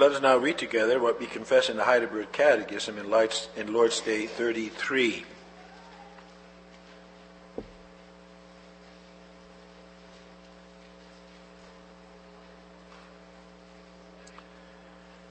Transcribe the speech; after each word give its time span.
let 0.00 0.12
us 0.12 0.22
now 0.22 0.38
read 0.38 0.56
together 0.56 0.98
what 0.98 1.20
we 1.20 1.26
confess 1.26 1.68
in 1.68 1.76
the 1.76 1.84
Heidelberg 1.84 2.32
Catechism 2.32 2.96
in, 2.96 3.10
Lights, 3.10 3.50
in 3.54 3.70
Lord's 3.70 4.00
Day 4.00 4.24
33. 4.24 5.26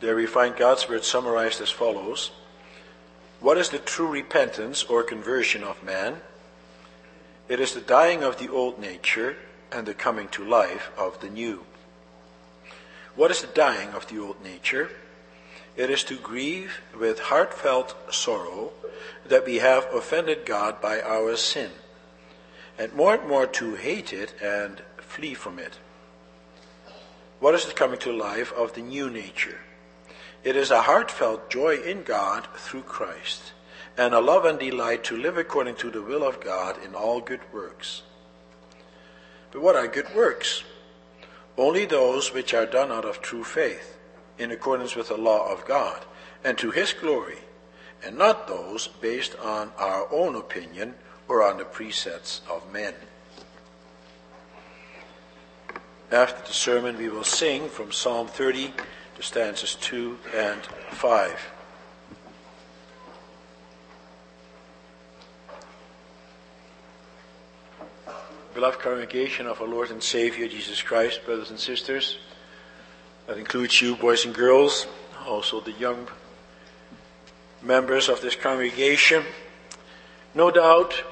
There 0.01 0.15
we 0.15 0.27
find 0.27 0.55
God's 0.55 0.87
word 0.87 1.03
summarized 1.03 1.61
as 1.61 1.71
follows 1.71 2.29
What 3.39 3.57
is 3.57 3.69
the 3.69 3.79
true 3.79 4.07
repentance 4.07 4.83
or 4.83 5.01
conversion 5.01 5.63
of 5.63 5.81
man? 5.83 6.21
It 7.47 7.59
is 7.59 7.73
the 7.73 7.81
dying 7.81 8.21
of 8.21 8.37
the 8.37 8.49
old 8.49 8.77
nature 8.77 9.35
and 9.71 9.87
the 9.87 9.95
coming 9.95 10.27
to 10.27 10.45
life 10.45 10.91
of 10.95 11.19
the 11.21 11.29
new. 11.31 11.65
What 13.15 13.31
is 13.31 13.41
the 13.41 13.47
dying 13.47 13.89
of 13.89 14.07
the 14.07 14.19
old 14.19 14.43
nature? 14.43 14.89
It 15.75 15.89
is 15.89 16.03
to 16.05 16.15
grieve 16.15 16.81
with 16.97 17.19
heartfelt 17.19 17.95
sorrow 18.13 18.71
that 19.25 19.45
we 19.45 19.57
have 19.57 19.87
offended 19.93 20.45
God 20.45 20.81
by 20.81 21.01
our 21.01 21.35
sin, 21.35 21.71
and 22.77 22.93
more 22.93 23.15
and 23.15 23.27
more 23.27 23.47
to 23.47 23.75
hate 23.75 24.13
it 24.13 24.33
and 24.41 24.81
flee 24.97 25.33
from 25.33 25.59
it. 25.59 25.79
What 27.39 27.55
is 27.55 27.65
the 27.65 27.73
coming 27.73 27.99
to 27.99 28.11
life 28.11 28.51
of 28.53 28.73
the 28.73 28.81
new 28.81 29.09
nature? 29.09 29.59
It 30.43 30.55
is 30.55 30.71
a 30.71 30.83
heartfelt 30.83 31.49
joy 31.49 31.77
in 31.77 32.03
God 32.03 32.47
through 32.55 32.83
Christ, 32.83 33.53
and 33.97 34.13
a 34.13 34.19
love 34.19 34.45
and 34.45 34.59
delight 34.59 35.03
to 35.05 35.17
live 35.17 35.37
according 35.37 35.75
to 35.75 35.89
the 35.89 36.01
will 36.01 36.23
of 36.23 36.39
God 36.39 36.81
in 36.83 36.95
all 36.95 37.21
good 37.21 37.41
works. 37.53 38.03
But 39.51 39.61
what 39.61 39.75
are 39.75 39.87
good 39.87 40.13
works? 40.15 40.63
Only 41.59 41.83
those 41.83 42.33
which 42.33 42.53
are 42.53 42.65
done 42.65 42.89
out 42.89 43.03
of 43.03 43.21
true 43.21 43.43
faith, 43.43 43.97
in 44.37 44.49
accordance 44.49 44.95
with 44.95 45.09
the 45.09 45.17
law 45.17 45.51
of 45.51 45.65
God, 45.65 46.05
and 46.41 46.57
to 46.57 46.71
his 46.71 46.93
glory, 46.93 47.39
and 48.01 48.17
not 48.17 48.47
those 48.47 48.87
based 48.87 49.35
on 49.39 49.73
our 49.77 50.07
own 50.09 50.35
opinion 50.35 50.95
or 51.27 51.43
on 51.43 51.57
the 51.57 51.65
precepts 51.65 52.39
of 52.49 52.71
men. 52.71 52.93
After 56.09 56.47
the 56.47 56.53
sermon, 56.53 56.97
we 56.97 57.09
will 57.09 57.25
sing 57.25 57.67
from 57.67 57.91
Psalm 57.91 58.27
30 58.27 58.73
to 59.17 59.21
stanzas 59.21 59.75
2 59.75 60.17
and 60.33 60.65
5. 60.91 61.58
Beloved 68.59 68.81
congregation 68.81 69.47
of 69.47 69.61
our 69.61 69.69
Lord 69.69 69.89
and 69.89 70.03
Savior 70.03 70.45
Jesus 70.49 70.81
Christ, 70.81 71.23
brothers 71.23 71.49
and 71.49 71.57
sisters, 71.57 72.17
that 73.25 73.37
includes 73.37 73.81
you, 73.81 73.95
boys 73.95 74.25
and 74.25 74.35
girls, 74.35 74.85
also 75.25 75.61
the 75.61 75.71
young 75.71 76.09
members 77.61 78.09
of 78.09 78.19
this 78.19 78.35
congregation. 78.35 79.23
No 80.35 80.51
doubt 80.51 81.05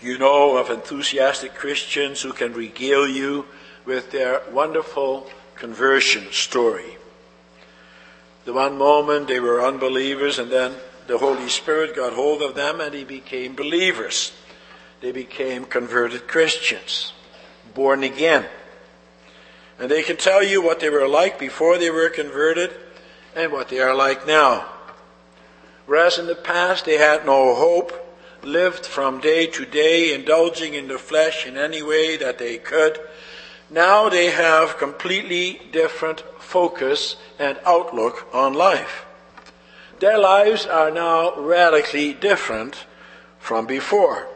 you 0.00 0.16
know 0.16 0.56
of 0.56 0.70
enthusiastic 0.70 1.52
Christians 1.52 2.22
who 2.22 2.32
can 2.32 2.54
regale 2.54 3.06
you 3.06 3.44
with 3.84 4.10
their 4.10 4.40
wonderful 4.50 5.30
conversion 5.56 6.32
story. 6.32 6.96
The 8.46 8.54
one 8.54 8.78
moment 8.78 9.28
they 9.28 9.40
were 9.40 9.60
unbelievers, 9.60 10.38
and 10.38 10.50
then 10.50 10.72
the 11.06 11.18
Holy 11.18 11.50
Spirit 11.50 11.94
got 11.94 12.14
hold 12.14 12.40
of 12.40 12.54
them 12.54 12.80
and 12.80 12.94
they 12.94 13.04
became 13.04 13.54
believers. 13.54 14.32
They 15.00 15.12
became 15.12 15.64
converted 15.64 16.28
Christians, 16.28 17.12
born 17.74 18.02
again. 18.02 18.46
And 19.78 19.90
they 19.90 20.02
can 20.02 20.18
tell 20.18 20.42
you 20.42 20.60
what 20.60 20.80
they 20.80 20.90
were 20.90 21.08
like 21.08 21.38
before 21.38 21.78
they 21.78 21.90
were 21.90 22.10
converted 22.10 22.70
and 23.34 23.50
what 23.50 23.68
they 23.68 23.80
are 23.80 23.94
like 23.94 24.26
now. 24.26 24.66
Whereas 25.86 26.18
in 26.18 26.26
the 26.26 26.34
past 26.34 26.84
they 26.84 26.98
had 26.98 27.24
no 27.24 27.54
hope, 27.54 27.92
lived 28.42 28.84
from 28.84 29.20
day 29.20 29.46
to 29.46 29.64
day, 29.64 30.14
indulging 30.14 30.74
in 30.74 30.88
the 30.88 30.98
flesh 30.98 31.46
in 31.46 31.56
any 31.56 31.82
way 31.82 32.16
that 32.18 32.38
they 32.38 32.58
could, 32.58 32.98
now 33.70 34.08
they 34.08 34.30
have 34.30 34.78
completely 34.78 35.60
different 35.72 36.20
focus 36.38 37.16
and 37.38 37.58
outlook 37.64 38.28
on 38.34 38.52
life. 38.52 39.06
Their 40.00 40.18
lives 40.18 40.66
are 40.66 40.90
now 40.90 41.40
radically 41.40 42.12
different 42.12 42.84
from 43.38 43.66
before. 43.66 44.26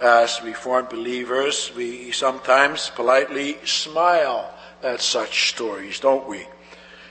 As 0.00 0.40
Reformed 0.42 0.88
believers, 0.88 1.72
we 1.76 2.10
sometimes 2.10 2.88
politely 2.88 3.58
smile 3.66 4.50
at 4.82 5.02
such 5.02 5.50
stories, 5.50 6.00
don't 6.00 6.26
we? 6.26 6.46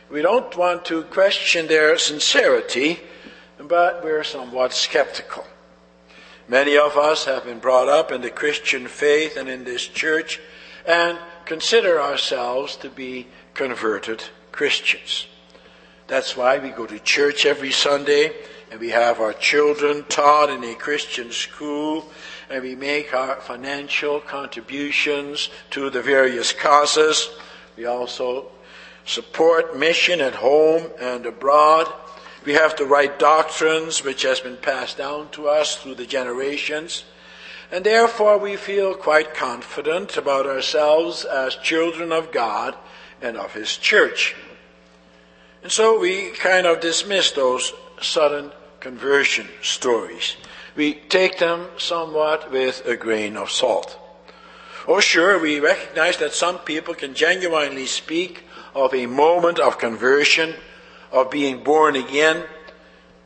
We 0.09 0.23
don't 0.23 0.57
want 0.57 0.85
to 0.85 1.03
question 1.03 1.67
their 1.67 1.99
sincerity, 1.99 2.99
but 3.59 4.03
we're 4.03 4.23
somewhat 4.23 4.73
skeptical. 4.73 5.45
Many 6.47 6.79
of 6.79 6.97
us 6.97 7.25
have 7.25 7.43
been 7.43 7.59
brought 7.59 7.89
up 7.89 8.11
in 8.11 8.21
the 8.21 8.31
Christian 8.31 8.87
faith 8.87 9.37
and 9.37 9.47
in 9.47 9.65
this 9.65 9.85
church 9.85 10.39
and 10.83 11.19
consider 11.45 12.01
ourselves 12.01 12.75
to 12.77 12.89
be 12.89 13.27
converted 13.53 14.23
Christians. 14.51 15.27
That's 16.07 16.35
why 16.35 16.57
we 16.57 16.69
go 16.69 16.87
to 16.87 16.97
church 16.97 17.45
every 17.45 17.71
Sunday 17.71 18.31
and 18.71 18.79
we 18.79 18.89
have 18.89 19.19
our 19.19 19.33
children 19.33 20.05
taught 20.09 20.49
in 20.49 20.63
a 20.63 20.73
Christian 20.73 21.31
school 21.31 22.09
and 22.49 22.63
we 22.63 22.75
make 22.75 23.13
our 23.13 23.35
financial 23.41 24.19
contributions 24.19 25.49
to 25.69 25.89
the 25.89 26.01
various 26.01 26.51
causes. 26.51 27.29
We 27.77 27.85
also 27.85 28.47
support 29.05 29.77
mission 29.77 30.19
at 30.21 30.35
home 30.35 30.89
and 30.99 31.25
abroad. 31.25 31.91
We 32.45 32.53
have 32.53 32.75
the 32.75 32.85
right 32.85 33.17
doctrines 33.19 34.03
which 34.03 34.23
has 34.23 34.39
been 34.39 34.57
passed 34.57 34.97
down 34.97 35.29
to 35.31 35.47
us 35.47 35.75
through 35.75 35.95
the 35.95 36.05
generations. 36.05 37.03
And 37.71 37.85
therefore, 37.85 38.37
we 38.37 38.55
feel 38.55 38.95
quite 38.95 39.35
confident 39.35 40.17
about 40.17 40.47
ourselves 40.47 41.23
as 41.23 41.55
children 41.55 42.11
of 42.11 42.31
God 42.31 42.75
and 43.21 43.37
of 43.37 43.53
His 43.53 43.77
church. 43.77 44.35
And 45.61 45.71
so 45.71 45.99
we 45.99 46.31
kind 46.31 46.65
of 46.65 46.79
dismiss 46.79 47.31
those 47.31 47.73
sudden 48.01 48.51
conversion 48.79 49.47
stories. 49.61 50.35
We 50.79 50.93
take 50.93 51.39
them 51.39 51.67
somewhat 51.77 52.53
with 52.53 52.85
a 52.85 52.95
grain 52.95 53.35
of 53.35 53.51
salt. 53.51 53.99
Oh, 54.87 55.01
sure, 55.01 55.37
we 55.37 55.59
recognize 55.59 56.15
that 56.19 56.31
some 56.31 56.59
people 56.59 56.93
can 56.93 57.13
genuinely 57.15 57.85
speak 57.85 58.45
of 58.73 58.93
a 58.93 59.05
moment 59.05 59.59
of 59.59 59.77
conversion, 59.77 60.55
of 61.11 61.31
being 61.31 61.65
born 61.65 61.97
again, 61.97 62.45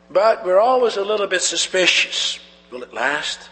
but 0.10 0.44
we're 0.44 0.60
always 0.60 0.98
a 0.98 1.06
little 1.06 1.28
bit 1.28 1.44
suspicious. 1.44 2.40
Will 2.72 2.82
it 2.82 2.92
last? 2.92 3.52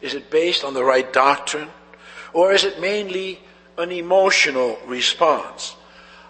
Is 0.00 0.14
it 0.14 0.32
based 0.32 0.64
on 0.64 0.74
the 0.74 0.82
right 0.82 1.12
doctrine? 1.12 1.68
Or 2.32 2.50
is 2.50 2.64
it 2.64 2.80
mainly 2.80 3.38
an 3.76 3.92
emotional 3.92 4.80
response? 4.84 5.76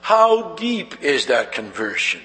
How 0.03 0.55
deep 0.57 1.03
is 1.03 1.25
that 1.25 1.53
conversion? 1.53 2.21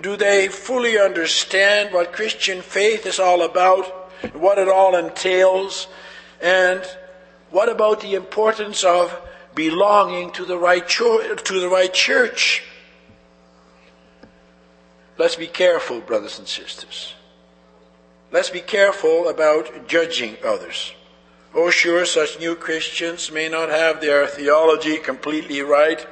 Do 0.00 0.16
they 0.16 0.48
fully 0.48 0.98
understand 0.98 1.94
what 1.94 2.12
Christian 2.12 2.62
faith 2.62 3.06
is 3.06 3.20
all 3.20 3.42
about, 3.42 4.03
what 4.32 4.58
it 4.58 4.68
all 4.68 4.96
entails, 4.96 5.86
and 6.40 6.82
what 7.50 7.68
about 7.68 8.00
the 8.00 8.14
importance 8.14 8.84
of 8.84 9.16
belonging 9.54 10.30
to 10.32 10.44
the 10.44 10.58
right, 10.58 10.86
cho- 10.86 11.34
to 11.34 11.60
the 11.60 11.68
right 11.68 11.92
church? 11.92 12.62
Let's 15.16 15.36
be 15.36 15.46
careful, 15.46 16.00
brothers 16.00 16.38
and 16.38 16.48
sisters. 16.48 17.14
Let's 18.32 18.50
be 18.50 18.60
careful 18.60 19.28
about 19.28 19.86
judging 19.86 20.36
others. 20.44 20.92
Oh, 21.54 21.70
sure, 21.70 22.04
such 22.04 22.40
new 22.40 22.56
Christians 22.56 23.30
may 23.30 23.48
not 23.48 23.68
have 23.68 24.00
their 24.00 24.26
theology 24.26 24.96
completely 24.96 25.62
right, 25.62 26.04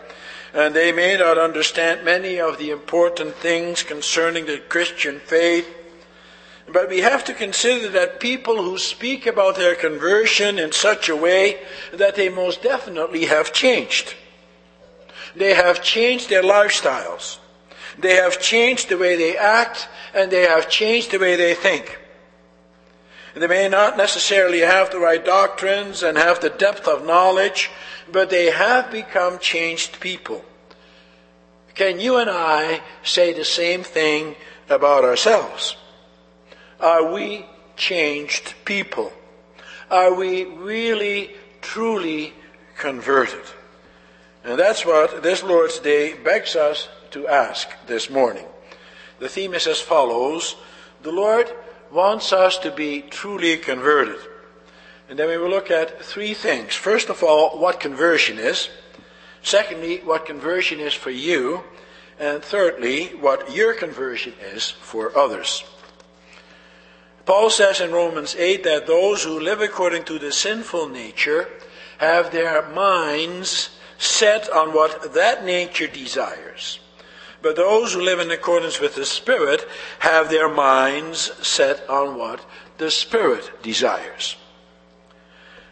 and 0.54 0.72
they 0.72 0.92
may 0.92 1.16
not 1.16 1.36
understand 1.36 2.04
many 2.04 2.40
of 2.40 2.58
the 2.58 2.70
important 2.70 3.34
things 3.34 3.82
concerning 3.82 4.46
the 4.46 4.58
Christian 4.58 5.18
faith. 5.18 5.66
But 6.72 6.88
we 6.88 7.00
have 7.00 7.24
to 7.24 7.34
consider 7.34 7.90
that 7.90 8.18
people 8.18 8.62
who 8.62 8.78
speak 8.78 9.26
about 9.26 9.56
their 9.56 9.74
conversion 9.74 10.58
in 10.58 10.72
such 10.72 11.10
a 11.10 11.16
way 11.16 11.60
that 11.92 12.16
they 12.16 12.30
most 12.30 12.62
definitely 12.62 13.26
have 13.26 13.52
changed. 13.52 14.14
They 15.36 15.52
have 15.52 15.82
changed 15.82 16.30
their 16.30 16.42
lifestyles. 16.42 17.38
They 17.98 18.14
have 18.14 18.40
changed 18.40 18.88
the 18.88 18.96
way 18.96 19.16
they 19.16 19.36
act, 19.36 19.86
and 20.14 20.30
they 20.30 20.42
have 20.42 20.70
changed 20.70 21.10
the 21.10 21.18
way 21.18 21.36
they 21.36 21.54
think. 21.54 21.98
They 23.34 23.46
may 23.46 23.68
not 23.68 23.98
necessarily 23.98 24.60
have 24.60 24.90
the 24.90 24.98
right 24.98 25.22
doctrines 25.22 26.02
and 26.02 26.16
have 26.16 26.40
the 26.40 26.50
depth 26.50 26.88
of 26.88 27.04
knowledge, 27.04 27.70
but 28.10 28.30
they 28.30 28.50
have 28.50 28.90
become 28.90 29.38
changed 29.38 30.00
people. 30.00 30.42
Can 31.74 32.00
you 32.00 32.16
and 32.16 32.30
I 32.30 32.80
say 33.02 33.32
the 33.32 33.44
same 33.44 33.82
thing 33.82 34.36
about 34.68 35.04
ourselves? 35.04 35.76
Are 36.82 37.12
we 37.12 37.46
changed 37.76 38.54
people? 38.64 39.12
Are 39.88 40.12
we 40.12 40.44
really, 40.44 41.30
truly 41.60 42.32
converted? 42.76 43.44
And 44.42 44.58
that's 44.58 44.84
what 44.84 45.22
this 45.22 45.44
Lord's 45.44 45.78
Day 45.78 46.14
begs 46.14 46.56
us 46.56 46.88
to 47.12 47.28
ask 47.28 47.68
this 47.86 48.10
morning. 48.10 48.46
The 49.20 49.28
theme 49.28 49.54
is 49.54 49.68
as 49.68 49.80
follows 49.80 50.56
The 51.02 51.12
Lord 51.12 51.48
wants 51.92 52.32
us 52.32 52.58
to 52.58 52.72
be 52.72 53.02
truly 53.02 53.58
converted. 53.58 54.18
And 55.08 55.16
then 55.16 55.28
we 55.28 55.38
will 55.38 55.50
look 55.50 55.70
at 55.70 56.02
three 56.02 56.34
things. 56.34 56.74
First 56.74 57.08
of 57.10 57.22
all, 57.22 57.60
what 57.60 57.78
conversion 57.78 58.38
is. 58.40 58.70
Secondly, 59.40 59.98
what 59.98 60.26
conversion 60.26 60.80
is 60.80 60.94
for 60.94 61.10
you. 61.10 61.62
And 62.18 62.42
thirdly, 62.42 63.08
what 63.20 63.54
your 63.54 63.72
conversion 63.72 64.34
is 64.52 64.68
for 64.70 65.16
others. 65.16 65.62
Paul 67.24 67.50
says 67.50 67.80
in 67.80 67.92
Romans 67.92 68.34
8 68.36 68.64
that 68.64 68.86
those 68.86 69.22
who 69.22 69.38
live 69.38 69.60
according 69.60 70.04
to 70.04 70.18
the 70.18 70.32
sinful 70.32 70.88
nature 70.88 71.48
have 71.98 72.32
their 72.32 72.68
minds 72.70 73.70
set 73.98 74.50
on 74.50 74.74
what 74.74 75.14
that 75.14 75.44
nature 75.44 75.86
desires. 75.86 76.80
But 77.40 77.56
those 77.56 77.94
who 77.94 78.00
live 78.00 78.18
in 78.18 78.30
accordance 78.30 78.80
with 78.80 78.96
the 78.96 79.04
Spirit 79.04 79.66
have 80.00 80.30
their 80.30 80.48
minds 80.48 81.32
set 81.46 81.88
on 81.88 82.16
what 82.16 82.44
the 82.78 82.90
Spirit 82.90 83.62
desires. 83.62 84.36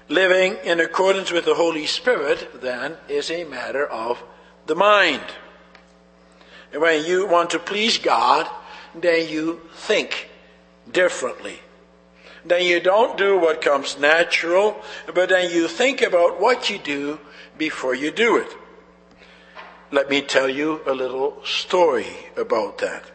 Living 0.08 0.56
in 0.64 0.81
accordance 0.81 1.31
with 1.31 1.44
the 1.44 1.55
Holy 1.55 1.87
Spirit, 1.87 2.61
then, 2.61 2.97
is 3.08 3.31
a 3.31 3.44
matter 3.44 3.87
of 3.87 4.23
the 4.67 4.75
mind. 4.75 5.23
And 6.73 6.82
when 6.82 7.05
you 7.05 7.26
want 7.26 7.50
to 7.50 7.58
please 7.58 7.99
God, 7.99 8.49
then 8.94 9.29
you 9.29 9.61
think 9.75 10.30
differently. 10.93 11.61
Then 12.45 12.65
you 12.65 12.81
don't 12.81 13.19
do 13.19 13.39
what 13.39 13.61
comes 13.61 13.99
natural, 13.99 14.83
but 15.15 15.29
then 15.29 15.51
you 15.51 15.69
think 15.69 16.01
about 16.01 16.41
what 16.41 16.71
you 16.71 16.79
do 16.79 17.21
before 17.59 17.95
you 17.95 18.11
do 18.11 18.37
it. 18.37 18.57
Let 19.93 20.09
me 20.09 20.23
tell 20.23 20.49
you 20.49 20.81
a 20.87 20.95
little 20.95 21.45
story 21.45 22.07
about 22.37 22.79
that. 22.79 23.11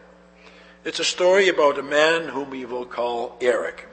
It's 0.84 1.00
a 1.00 1.04
story 1.04 1.48
about 1.48 1.78
a 1.78 1.82
man 1.82 2.28
whom 2.28 2.50
we 2.50 2.64
will 2.64 2.84
call 2.84 3.36
Eric. 3.40 3.88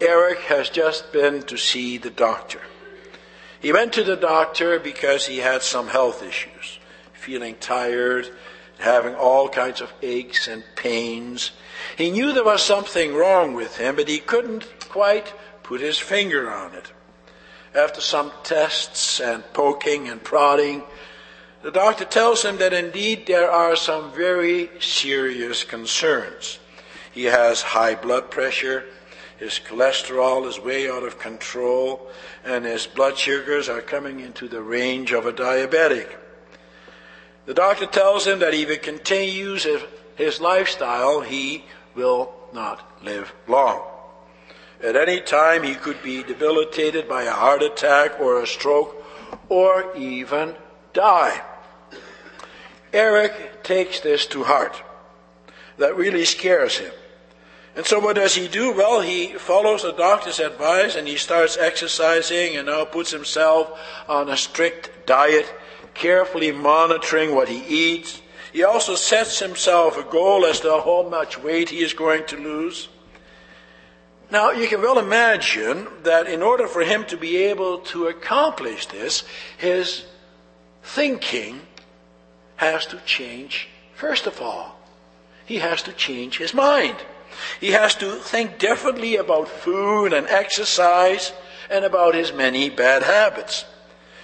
Eric 0.00 0.38
has 0.40 0.70
just 0.70 1.12
been 1.12 1.42
to 1.42 1.58
see 1.58 1.98
the 1.98 2.08
doctor. 2.08 2.62
He 3.60 3.72
went 3.72 3.92
to 3.92 4.04
the 4.04 4.16
doctor 4.16 4.78
because 4.78 5.26
he 5.26 5.38
had 5.38 5.60
some 5.60 5.88
health 5.88 6.22
issues, 6.22 6.78
feeling 7.12 7.56
tired, 7.60 8.30
having 8.80 9.14
all 9.14 9.48
kinds 9.48 9.80
of 9.80 9.92
aches 10.02 10.48
and 10.48 10.64
pains. 10.74 11.52
He 11.96 12.10
knew 12.10 12.32
there 12.32 12.44
was 12.44 12.62
something 12.62 13.14
wrong 13.14 13.54
with 13.54 13.76
him, 13.76 13.96
but 13.96 14.08
he 14.08 14.18
couldn't 14.18 14.66
quite 14.88 15.32
put 15.62 15.80
his 15.80 15.98
finger 15.98 16.50
on 16.50 16.74
it. 16.74 16.92
After 17.74 18.00
some 18.00 18.32
tests 18.42 19.20
and 19.20 19.44
poking 19.52 20.08
and 20.08 20.22
prodding, 20.22 20.82
the 21.62 21.70
doctor 21.70 22.04
tells 22.04 22.42
him 22.42 22.56
that 22.56 22.72
indeed 22.72 23.26
there 23.26 23.50
are 23.50 23.76
some 23.76 24.12
very 24.12 24.70
serious 24.80 25.62
concerns. 25.62 26.58
He 27.12 27.24
has 27.24 27.62
high 27.62 27.94
blood 27.94 28.30
pressure, 28.30 28.86
his 29.36 29.58
cholesterol 29.58 30.46
is 30.46 30.58
way 30.58 30.88
out 30.90 31.02
of 31.02 31.18
control, 31.18 32.10
and 32.44 32.64
his 32.64 32.86
blood 32.86 33.16
sugars 33.18 33.68
are 33.68 33.80
coming 33.80 34.20
into 34.20 34.48
the 34.48 34.62
range 34.62 35.12
of 35.12 35.26
a 35.26 35.32
diabetic. 35.32 36.08
The 37.50 37.54
doctor 37.54 37.86
tells 37.86 38.28
him 38.28 38.38
that 38.38 38.54
if 38.54 38.68
he 38.68 38.76
continues 38.76 39.66
his 40.14 40.40
lifestyle, 40.40 41.20
he 41.20 41.64
will 41.96 42.32
not 42.52 43.02
live 43.02 43.32
long. 43.48 43.82
At 44.80 44.94
any 44.94 45.20
time, 45.20 45.64
he 45.64 45.74
could 45.74 46.00
be 46.00 46.22
debilitated 46.22 47.08
by 47.08 47.24
a 47.24 47.32
heart 47.32 47.64
attack 47.64 48.20
or 48.20 48.40
a 48.40 48.46
stroke 48.46 49.04
or 49.48 49.92
even 49.96 50.54
die. 50.92 51.42
Eric 52.92 53.64
takes 53.64 53.98
this 53.98 54.26
to 54.26 54.44
heart. 54.44 54.80
That 55.76 55.96
really 55.96 56.26
scares 56.26 56.78
him. 56.78 56.92
And 57.74 57.84
so 57.84 57.98
what 57.98 58.14
does 58.14 58.36
he 58.36 58.46
do? 58.46 58.70
Well, 58.72 59.00
he 59.00 59.32
follows 59.32 59.82
the 59.82 59.90
doctor's 59.90 60.38
advice 60.38 60.94
and 60.94 61.08
he 61.08 61.16
starts 61.16 61.56
exercising 61.56 62.54
and 62.54 62.68
now 62.68 62.84
puts 62.84 63.10
himself 63.10 63.76
on 64.06 64.28
a 64.28 64.36
strict 64.36 65.04
diet, 65.04 65.52
carefully 65.94 66.52
monitoring 66.52 67.34
what 67.34 67.48
he 67.48 67.64
eats, 67.66 68.20
he 68.52 68.64
also 68.64 68.94
sets 68.94 69.38
himself 69.38 69.96
a 69.96 70.02
goal 70.02 70.44
as 70.44 70.60
to 70.60 70.70
how 70.70 71.08
much 71.08 71.38
weight 71.38 71.70
he 71.70 71.82
is 71.82 71.92
going 71.92 72.26
to 72.26 72.36
lose. 72.36 72.88
Now, 74.30 74.52
you 74.52 74.68
can 74.68 74.80
well 74.80 74.98
imagine 74.98 75.86
that 76.02 76.26
in 76.26 76.42
order 76.42 76.66
for 76.66 76.82
him 76.82 77.04
to 77.06 77.16
be 77.16 77.36
able 77.36 77.78
to 77.78 78.06
accomplish 78.06 78.86
this, 78.86 79.24
his 79.58 80.04
thinking 80.82 81.60
has 82.56 82.86
to 82.86 82.98
change 83.04 83.68
first 84.00 84.26
of 84.26 84.40
all. 84.40 84.80
He 85.44 85.58
has 85.58 85.82
to 85.82 85.92
change 85.92 86.38
his 86.38 86.54
mind. 86.54 86.96
He 87.60 87.72
has 87.72 87.94
to 87.96 88.12
think 88.12 88.58
differently 88.58 89.16
about 89.16 89.48
food 89.48 90.12
and 90.12 90.26
exercise 90.26 91.32
and 91.68 91.84
about 91.84 92.14
his 92.14 92.32
many 92.32 92.70
bad 92.70 93.02
habits. 93.02 93.66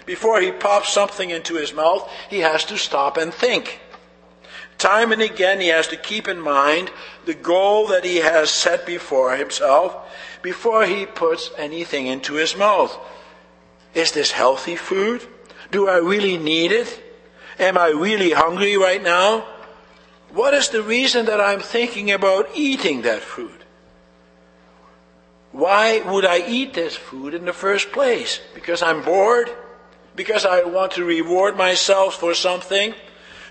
Before 0.06 0.40
he 0.40 0.52
pops 0.52 0.92
something 0.92 1.30
into 1.30 1.56
his 1.56 1.74
mouth, 1.74 2.08
he 2.30 2.38
has 2.38 2.64
to 2.66 2.78
stop 2.78 3.16
and 3.16 3.34
think. 3.34 3.80
Time 4.78 5.10
and 5.10 5.20
again, 5.20 5.60
he 5.60 5.68
has 5.68 5.88
to 5.88 5.96
keep 5.96 6.28
in 6.28 6.40
mind 6.40 6.90
the 7.24 7.34
goal 7.34 7.88
that 7.88 8.04
he 8.04 8.16
has 8.16 8.50
set 8.50 8.86
before 8.86 9.36
himself 9.36 9.96
before 10.42 10.86
he 10.86 11.06
puts 11.06 11.50
anything 11.58 12.06
into 12.06 12.34
his 12.34 12.56
mouth. 12.56 12.96
Is 13.94 14.12
this 14.12 14.30
healthy 14.30 14.76
food? 14.76 15.26
Do 15.72 15.88
I 15.88 15.96
really 15.96 16.36
need 16.36 16.70
it? 16.70 17.02
Am 17.58 17.76
I 17.76 17.88
really 17.88 18.30
hungry 18.30 18.76
right 18.76 19.02
now? 19.02 19.44
What 20.30 20.54
is 20.54 20.68
the 20.68 20.82
reason 20.82 21.26
that 21.26 21.40
I'm 21.40 21.60
thinking 21.60 22.12
about 22.12 22.50
eating 22.54 23.02
that 23.02 23.22
food? 23.22 23.64
Why 25.52 26.00
would 26.00 26.26
I 26.26 26.46
eat 26.46 26.74
this 26.74 26.94
food 26.94 27.32
in 27.32 27.46
the 27.46 27.52
first 27.54 27.90
place? 27.90 28.40
Because 28.54 28.82
I'm 28.82 29.02
bored? 29.02 29.50
Because 30.16 30.44
I 30.44 30.64
want 30.64 30.92
to 30.92 31.04
reward 31.04 31.56
myself 31.56 32.18
for 32.18 32.34
something? 32.34 32.94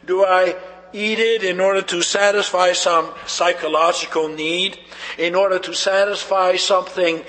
Do 0.05 0.25
I 0.25 0.55
eat 0.95 1.19
it 1.19 1.43
in 1.43 1.59
order 1.59 1.81
to 1.81 2.01
satisfy 2.01 2.71
some 2.71 3.13
psychological 3.25 4.29
need, 4.29 4.79
in 5.17 5.35
order 5.35 5.59
to 5.59 5.73
satisfy 5.73 6.55
something 6.55 7.23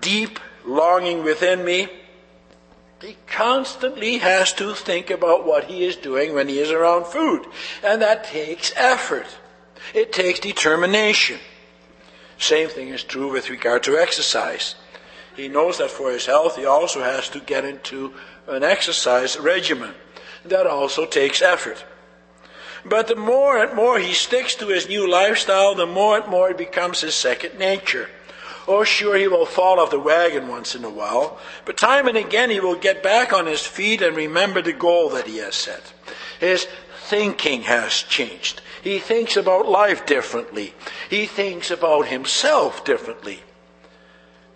deep 0.00 0.40
longing 0.64 1.22
within 1.22 1.64
me. 1.64 1.88
He 3.02 3.18
constantly 3.26 4.18
has 4.18 4.54
to 4.54 4.74
think 4.74 5.10
about 5.10 5.44
what 5.44 5.64
he 5.64 5.84
is 5.84 5.96
doing 5.96 6.34
when 6.34 6.48
he 6.48 6.58
is 6.58 6.70
around 6.70 7.06
food. 7.06 7.44
And 7.82 8.00
that 8.00 8.24
takes 8.24 8.72
effort. 8.76 9.26
It 9.92 10.12
takes 10.12 10.40
determination. 10.40 11.38
Same 12.38 12.68
thing 12.68 12.88
is 12.88 13.04
true 13.04 13.30
with 13.30 13.50
regard 13.50 13.82
to 13.82 13.98
exercise. 13.98 14.74
He 15.34 15.48
knows 15.48 15.78
that 15.78 15.90
for 15.90 16.10
his 16.10 16.26
health 16.26 16.56
he 16.56 16.64
also 16.64 17.02
has 17.02 17.28
to 17.30 17.40
get 17.40 17.64
into 17.64 18.14
an 18.46 18.62
exercise 18.62 19.38
regimen. 19.38 19.94
That 20.44 20.66
also 20.66 21.06
takes 21.06 21.42
effort. 21.42 21.84
But 22.84 23.08
the 23.08 23.16
more 23.16 23.62
and 23.62 23.74
more 23.74 23.98
he 23.98 24.12
sticks 24.12 24.54
to 24.56 24.68
his 24.68 24.88
new 24.88 25.10
lifestyle, 25.10 25.74
the 25.74 25.86
more 25.86 26.18
and 26.18 26.28
more 26.28 26.50
it 26.50 26.58
becomes 26.58 27.00
his 27.00 27.14
second 27.14 27.58
nature. 27.58 28.10
Oh, 28.68 28.84
sure, 28.84 29.16
he 29.16 29.28
will 29.28 29.46
fall 29.46 29.80
off 29.80 29.90
the 29.90 29.98
wagon 29.98 30.48
once 30.48 30.74
in 30.74 30.84
a 30.84 30.90
while, 30.90 31.38
but 31.64 31.76
time 31.76 32.08
and 32.08 32.16
again 32.16 32.50
he 32.50 32.60
will 32.60 32.76
get 32.76 33.02
back 33.02 33.32
on 33.32 33.46
his 33.46 33.66
feet 33.66 34.00
and 34.00 34.16
remember 34.16 34.62
the 34.62 34.72
goal 34.72 35.10
that 35.10 35.26
he 35.26 35.38
has 35.38 35.54
set. 35.54 35.92
His 36.40 36.66
thinking 37.06 37.62
has 37.62 38.02
changed. 38.02 38.62
He 38.82 38.98
thinks 38.98 39.36
about 39.36 39.68
life 39.68 40.06
differently. 40.06 40.74
He 41.10 41.26
thinks 41.26 41.70
about 41.70 42.08
himself 42.08 42.84
differently. 42.84 43.40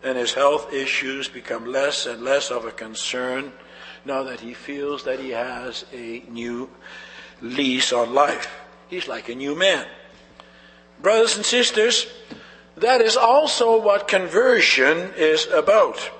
And 0.02 0.16
his 0.16 0.34
health 0.34 0.72
issues 0.72 1.28
become 1.28 1.66
less 1.66 2.06
and 2.06 2.22
less 2.22 2.50
of 2.50 2.64
a 2.64 2.70
concern 2.70 3.52
now 4.04 4.22
that 4.22 4.40
he 4.40 4.54
feels 4.54 5.04
that 5.04 5.20
he 5.20 5.30
has 5.30 5.84
a 5.92 6.22
new 6.28 6.70
lease 7.40 7.92
on 7.92 8.14
life. 8.14 8.48
He's 8.88 9.08
like 9.08 9.28
a 9.28 9.34
new 9.34 9.54
man. 9.54 9.86
Brothers 11.00 11.36
and 11.36 11.44
sisters, 11.44 12.06
that 12.76 13.00
is 13.00 13.16
also 13.16 13.80
what 13.80 14.08
conversion 14.08 15.12
is 15.16 15.46
about. 15.46 16.10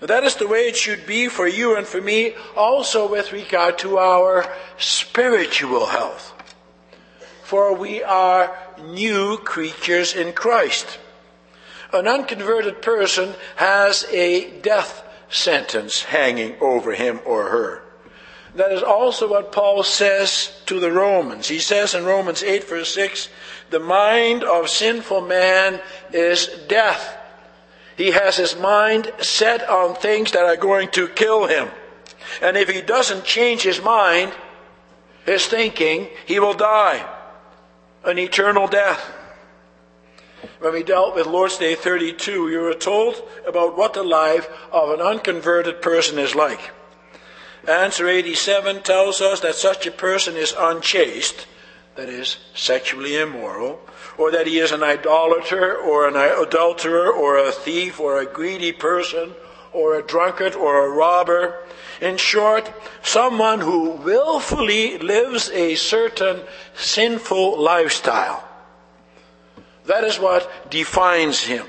That 0.00 0.22
is 0.22 0.36
the 0.36 0.46
way 0.46 0.68
it 0.68 0.76
should 0.76 1.06
be 1.06 1.28
for 1.28 1.48
you 1.48 1.76
and 1.76 1.86
for 1.86 2.00
me, 2.00 2.34
also 2.56 3.10
with 3.10 3.32
regard 3.32 3.78
to 3.78 3.98
our 3.98 4.46
spiritual 4.78 5.86
health. 5.86 6.32
For 7.42 7.74
we 7.74 8.02
are 8.02 8.56
new 8.80 9.38
creatures 9.38 10.14
in 10.14 10.32
Christ. 10.32 10.98
An 11.92 12.06
unconverted 12.06 12.82
person 12.82 13.34
has 13.56 14.04
a 14.10 14.50
death 14.60 15.04
sentence 15.30 16.02
hanging 16.02 16.56
over 16.60 16.94
him 16.94 17.20
or 17.24 17.48
her. 17.48 17.82
That 18.54 18.72
is 18.72 18.82
also 18.82 19.30
what 19.30 19.52
Paul 19.52 19.82
says 19.82 20.60
to 20.66 20.80
the 20.80 20.90
Romans. 20.90 21.48
He 21.48 21.58
says 21.58 21.94
in 21.94 22.04
Romans 22.04 22.42
8, 22.42 22.64
verse 22.64 22.92
6, 22.94 23.28
the 23.70 23.78
mind 23.78 24.42
of 24.42 24.68
sinful 24.68 25.20
man 25.22 25.80
is 26.12 26.48
death. 26.68 27.16
He 27.96 28.10
has 28.12 28.36
his 28.36 28.56
mind 28.56 29.12
set 29.20 29.68
on 29.68 29.94
things 29.94 30.32
that 30.32 30.44
are 30.44 30.56
going 30.56 30.90
to 30.92 31.08
kill 31.08 31.46
him. 31.46 31.68
And 32.40 32.56
if 32.56 32.68
he 32.68 32.80
doesn't 32.80 33.24
change 33.24 33.62
his 33.62 33.82
mind, 33.82 34.32
his 35.26 35.46
thinking, 35.46 36.08
he 36.26 36.40
will 36.40 36.54
die 36.54 37.06
an 38.04 38.18
eternal 38.18 38.66
death. 38.66 39.14
When 40.60 40.72
we 40.72 40.82
dealt 40.82 41.14
with 41.14 41.26
Lord's 41.26 41.56
Day 41.56 41.76
32, 41.76 42.44
we 42.44 42.56
were 42.56 42.74
told 42.74 43.22
about 43.46 43.76
what 43.76 43.94
the 43.94 44.02
life 44.02 44.48
of 44.72 44.90
an 44.90 45.00
unconverted 45.00 45.80
person 45.80 46.18
is 46.18 46.34
like. 46.34 46.72
Answer 47.68 48.08
87 48.08 48.82
tells 48.82 49.20
us 49.20 49.40
that 49.40 49.54
such 49.54 49.86
a 49.86 49.92
person 49.92 50.36
is 50.36 50.54
unchaste, 50.58 51.46
that 51.94 52.08
is, 52.08 52.38
sexually 52.54 53.16
immoral, 53.16 53.80
or 54.16 54.32
that 54.32 54.48
he 54.48 54.58
is 54.58 54.72
an 54.72 54.82
idolater, 54.82 55.76
or 55.76 56.08
an 56.08 56.16
adulterer, 56.16 57.08
or 57.08 57.36
a 57.38 57.52
thief, 57.52 58.00
or 58.00 58.18
a 58.18 58.26
greedy 58.26 58.72
person, 58.72 59.34
or 59.72 59.94
a 59.94 60.02
drunkard, 60.02 60.56
or 60.56 60.84
a 60.84 60.90
robber. 60.90 61.54
In 62.00 62.16
short, 62.16 62.72
someone 63.02 63.60
who 63.60 63.90
willfully 63.90 64.98
lives 64.98 65.50
a 65.50 65.76
certain 65.76 66.40
sinful 66.74 67.60
lifestyle. 67.60 68.47
That 69.88 70.04
is 70.04 70.20
what 70.20 70.70
defines 70.70 71.42
him. 71.42 71.66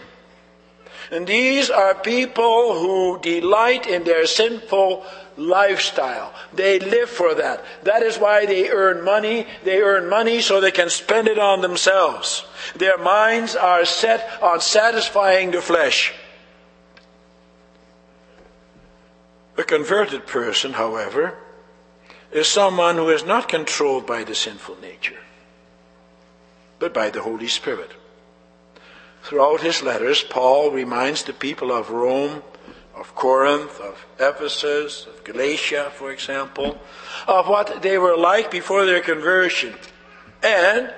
And 1.10 1.26
these 1.26 1.70
are 1.70 1.96
people 1.96 2.78
who 2.78 3.20
delight 3.22 3.88
in 3.88 4.04
their 4.04 4.28
sinful 4.28 5.06
lifestyle. 5.38 6.34
They 6.54 6.80
live 6.80 7.10
for 7.10 7.34
that. 7.34 7.64
That 7.84 8.04
is 8.04 8.18
why 8.18 8.46
they 8.46 8.70
earn 8.70 9.04
money. 9.04 9.48
They 9.64 9.82
earn 9.82 10.10
money 10.10 10.42
so 10.42 10.60
they 10.60 10.70
can 10.72 10.90
spend 10.90 11.30
it 11.30 11.40
on 11.40 11.62
themselves. 11.62 12.46
Their 12.76 12.98
minds 12.98 13.56
are 13.56 13.86
set 13.86 14.44
on 14.44 14.60
satisfying 14.60 15.52
the 15.52 15.62
flesh. 15.62 16.14
A 19.58 19.64
converted 19.64 20.28
person, 20.28 20.74
however, 20.74 21.38
is 22.32 22.48
someone 22.48 22.98
who 22.98 23.10
is 23.10 23.24
not 23.24 23.48
controlled 23.48 24.06
by 24.06 24.24
the 24.24 24.36
sinful 24.36 24.78
nature, 24.82 25.20
but 26.80 26.94
by 26.94 27.10
the 27.10 27.22
Holy 27.22 27.48
Spirit. 27.48 27.92
Throughout 29.30 29.62
his 29.62 29.84
letters, 29.84 30.24
Paul 30.24 30.72
reminds 30.72 31.22
the 31.22 31.34
people 31.34 31.72
of 31.72 31.92
Rome, 31.92 32.42
of 32.96 33.14
Corinth, 33.14 33.80
of 33.80 34.04
Ephesus, 34.20 35.06
of 35.06 35.24
Galatia, 35.24 35.92
for 35.94 36.10
example, 36.10 36.82
of 37.28 37.48
what 37.48 37.84
they 37.84 38.00
were 38.00 38.18
like 38.18 38.50
before 38.50 38.88
their 38.88 39.02
conversion, 39.02 39.76
and 40.42 40.92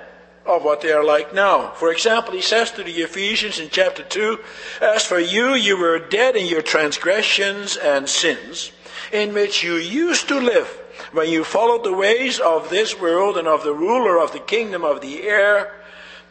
of 0.46 0.64
what 0.64 0.80
they 0.80 0.92
are 0.92 1.04
like 1.04 1.34
now. 1.34 1.72
For 1.72 1.92
example, 1.92 2.32
he 2.32 2.40
says 2.40 2.70
to 2.70 2.82
the 2.82 3.02
Ephesians 3.02 3.58
in 3.58 3.68
chapter 3.68 4.02
2 4.02 4.38
As 4.80 5.04
for 5.04 5.18
you, 5.18 5.52
you 5.52 5.76
were 5.76 5.98
dead 5.98 6.34
in 6.34 6.46
your 6.46 6.62
transgressions 6.62 7.76
and 7.76 8.08
sins, 8.08 8.72
in 9.12 9.34
which 9.34 9.62
you 9.62 9.74
used 9.74 10.26
to 10.28 10.40
live 10.40 10.68
when 11.12 11.28
you 11.28 11.44
followed 11.44 11.84
the 11.84 11.92
ways 11.92 12.40
of 12.40 12.70
this 12.70 12.98
world 12.98 13.36
and 13.36 13.46
of 13.46 13.62
the 13.62 13.74
ruler 13.74 14.18
of 14.18 14.32
the 14.32 14.40
kingdom 14.40 14.84
of 14.84 15.02
the 15.02 15.24
air, 15.24 15.81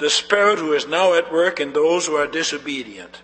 the 0.02 0.10
Spirit 0.10 0.60
who 0.60 0.74
is 0.74 0.88
now 0.88 1.14
at 1.14 1.32
work 1.32 1.60
in 1.60 1.72
those 1.72 2.06
who 2.06 2.16
are 2.16 2.28
disobedient. 2.28 3.22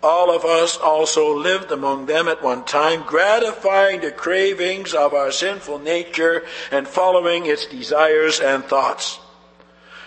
All 0.00 0.30
of 0.30 0.44
us 0.44 0.76
also 0.76 1.34
lived 1.36 1.72
among 1.72 2.06
them 2.06 2.28
at 2.28 2.42
one 2.42 2.64
time, 2.64 3.02
gratifying 3.02 4.00
the 4.00 4.12
cravings 4.12 4.94
of 4.94 5.12
our 5.12 5.32
sinful 5.32 5.80
nature 5.80 6.44
and 6.70 6.86
following 6.86 7.46
its 7.46 7.66
desires 7.66 8.38
and 8.38 8.64
thoughts. 8.64 9.18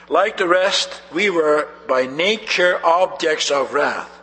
Like 0.07 0.37
the 0.37 0.47
rest, 0.47 1.01
we 1.11 1.29
were 1.29 1.67
by 1.87 2.05
nature 2.05 2.79
objects 2.85 3.51
of 3.51 3.73
wrath. 3.73 4.20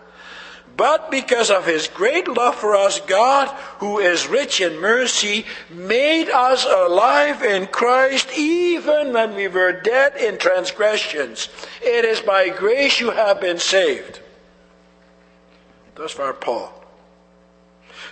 But 0.78 1.10
because 1.10 1.50
of 1.50 1.66
his 1.66 1.88
great 1.88 2.28
love 2.28 2.54
for 2.54 2.76
us, 2.76 3.00
God, 3.00 3.48
who 3.80 3.98
is 3.98 4.28
rich 4.28 4.60
in 4.60 4.80
mercy, 4.80 5.44
made 5.68 6.30
us 6.30 6.64
alive 6.64 7.42
in 7.42 7.66
Christ 7.66 8.30
even 8.38 9.12
when 9.12 9.34
we 9.34 9.48
were 9.48 9.72
dead 9.72 10.14
in 10.14 10.38
transgressions. 10.38 11.48
It 11.82 12.04
is 12.04 12.20
by 12.20 12.50
grace 12.50 13.00
you 13.00 13.10
have 13.10 13.40
been 13.40 13.58
saved. 13.58 14.20
Thus 15.96 16.12
far, 16.12 16.32
Paul. 16.32 16.72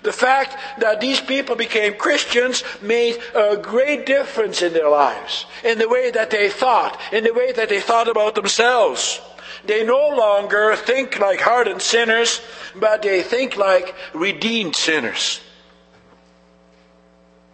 The 0.02 0.12
fact 0.12 0.56
that 0.80 1.00
these 1.00 1.20
people 1.20 1.54
became 1.54 1.94
Christians 1.94 2.64
made 2.82 3.18
a 3.32 3.56
great 3.56 4.06
difference 4.06 4.60
in 4.60 4.72
their 4.72 4.90
lives, 4.90 5.46
in 5.62 5.78
the 5.78 5.88
way 5.88 6.10
that 6.10 6.30
they 6.30 6.50
thought, 6.50 6.98
in 7.12 7.22
the 7.22 7.32
way 7.32 7.52
that 7.52 7.68
they 7.68 7.80
thought 7.80 8.08
about 8.08 8.34
themselves. 8.34 9.20
They 9.66 9.84
no 9.84 10.08
longer 10.08 10.76
think 10.76 11.18
like 11.18 11.40
hardened 11.40 11.82
sinners, 11.82 12.40
but 12.74 13.02
they 13.02 13.22
think 13.22 13.56
like 13.56 13.94
redeemed 14.14 14.76
sinners. 14.76 15.40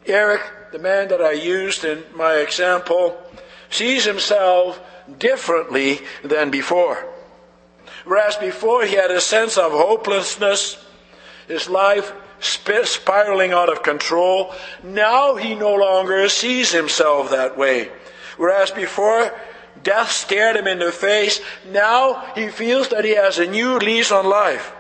Eric, 0.07 0.43
the 0.73 0.79
man 0.79 1.09
that 1.09 1.21
I 1.21 1.33
used 1.33 1.85
in 1.85 2.03
my 2.15 2.35
example, 2.35 3.17
sees 3.71 4.05
himself 4.05 4.81
differently 5.19 6.01
than 6.23 6.51
before. 6.51 7.07
Whereas 8.05 8.37
before 8.37 8.85
he 8.85 8.97
had 8.97 9.11
a 9.11 9.21
sense 9.21 9.57
of 9.57 9.73
hopelessness, 9.73 10.77
his 11.47 11.69
life 11.69 12.13
spiraling 12.43 13.53
out 13.53 13.71
of 13.71 13.83
control. 13.83 14.55
Now 14.83 15.37
he 15.37 15.55
no 15.55 15.75
longer 15.75 16.29
sees 16.29 16.73
himself 16.73 17.31
that 17.31 17.57
way. 17.57 17.91
Whereas 18.37 18.71
before, 18.71 19.33
death 19.83 20.11
stared 20.11 20.57
him 20.57 20.67
in 20.67 20.79
the 20.79 20.93
face, 20.93 21.41
now 21.71 22.25
he 22.35 22.49
feels 22.49 22.89
that 22.89 23.05
he 23.05 23.15
has 23.15 23.39
a 23.39 23.47
new 23.47 23.79
lease 23.79 24.13
on 24.13 24.29
life. 24.29 24.73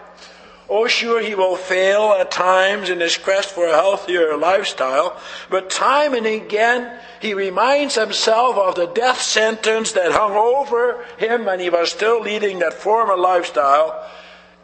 Oh, 0.68 0.86
sure, 0.86 1.20
he 1.20 1.34
will 1.34 1.56
fail 1.56 2.16
at 2.18 2.30
times 2.30 2.88
in 2.88 3.00
his 3.00 3.18
quest 3.18 3.50
for 3.50 3.66
a 3.66 3.74
healthier 3.74 4.36
lifestyle, 4.36 5.20
but 5.50 5.68
time 5.68 6.14
and 6.14 6.26
again 6.26 6.98
he 7.20 7.34
reminds 7.34 7.94
himself 7.94 8.56
of 8.56 8.74
the 8.74 8.86
death 8.86 9.20
sentence 9.20 9.92
that 9.92 10.12
hung 10.12 10.32
over 10.32 11.04
him 11.18 11.44
when 11.44 11.60
he 11.60 11.68
was 11.68 11.90
still 11.90 12.22
leading 12.22 12.60
that 12.60 12.72
former 12.72 13.16
lifestyle 13.16 14.08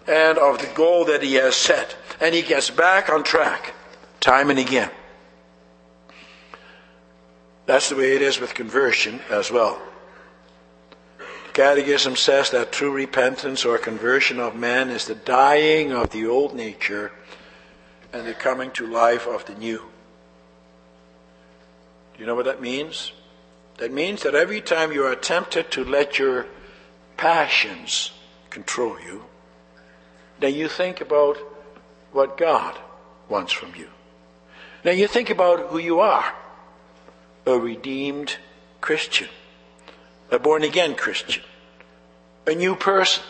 and 0.06 0.38
of 0.38 0.58
the 0.58 0.66
goal 0.74 1.04
that 1.04 1.22
he 1.22 1.34
has 1.34 1.54
set 1.54 1.94
and 2.20 2.34
he 2.34 2.42
gets 2.42 2.70
back 2.70 3.10
on 3.10 3.22
track 3.22 3.74
time 4.20 4.50
and 4.50 4.58
again. 4.58 4.90
That's 7.66 7.90
the 7.90 7.96
way 7.96 8.16
it 8.16 8.22
is 8.22 8.40
with 8.40 8.54
conversion 8.54 9.20
as 9.30 9.50
well. 9.50 9.78
Catechism 11.58 12.14
says 12.14 12.50
that 12.50 12.70
true 12.70 12.92
repentance 12.92 13.64
or 13.64 13.78
conversion 13.78 14.38
of 14.38 14.54
man 14.54 14.90
is 14.90 15.06
the 15.06 15.16
dying 15.16 15.90
of 15.90 16.10
the 16.10 16.24
old 16.24 16.54
nature 16.54 17.10
and 18.12 18.24
the 18.24 18.32
coming 18.32 18.70
to 18.70 18.86
life 18.86 19.26
of 19.26 19.44
the 19.46 19.54
new. 19.54 19.78
Do 22.14 22.20
you 22.20 22.26
know 22.26 22.36
what 22.36 22.44
that 22.44 22.60
means? 22.60 23.10
That 23.78 23.92
means 23.92 24.22
that 24.22 24.36
every 24.36 24.60
time 24.60 24.92
you 24.92 25.04
are 25.04 25.16
tempted 25.16 25.72
to 25.72 25.84
let 25.84 26.16
your 26.16 26.46
passions 27.16 28.12
control 28.50 28.96
you, 29.00 29.24
then 30.38 30.54
you 30.54 30.68
think 30.68 31.00
about 31.00 31.38
what 32.12 32.38
God 32.38 32.78
wants 33.28 33.52
from 33.52 33.74
you. 33.74 33.88
Now 34.84 34.92
you 34.92 35.08
think 35.08 35.28
about 35.28 35.70
who 35.70 35.78
you 35.78 35.98
are 35.98 36.36
a 37.46 37.58
redeemed 37.58 38.36
Christian, 38.80 39.26
a 40.30 40.38
born 40.38 40.62
again 40.62 40.94
Christian, 40.94 41.42
a 42.46 42.54
new 42.54 42.74
person. 42.74 43.22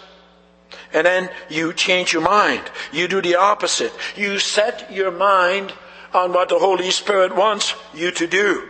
And 0.92 1.06
then 1.06 1.30
you 1.48 1.72
change 1.72 2.12
your 2.12 2.22
mind. 2.22 2.62
You 2.92 3.08
do 3.08 3.22
the 3.22 3.36
opposite. 3.36 3.92
You 4.16 4.38
set 4.38 4.92
your 4.92 5.10
mind 5.10 5.72
on 6.12 6.32
what 6.32 6.48
the 6.48 6.58
Holy 6.58 6.90
Spirit 6.90 7.34
wants 7.36 7.74
you 7.94 8.10
to 8.12 8.26
do. 8.26 8.68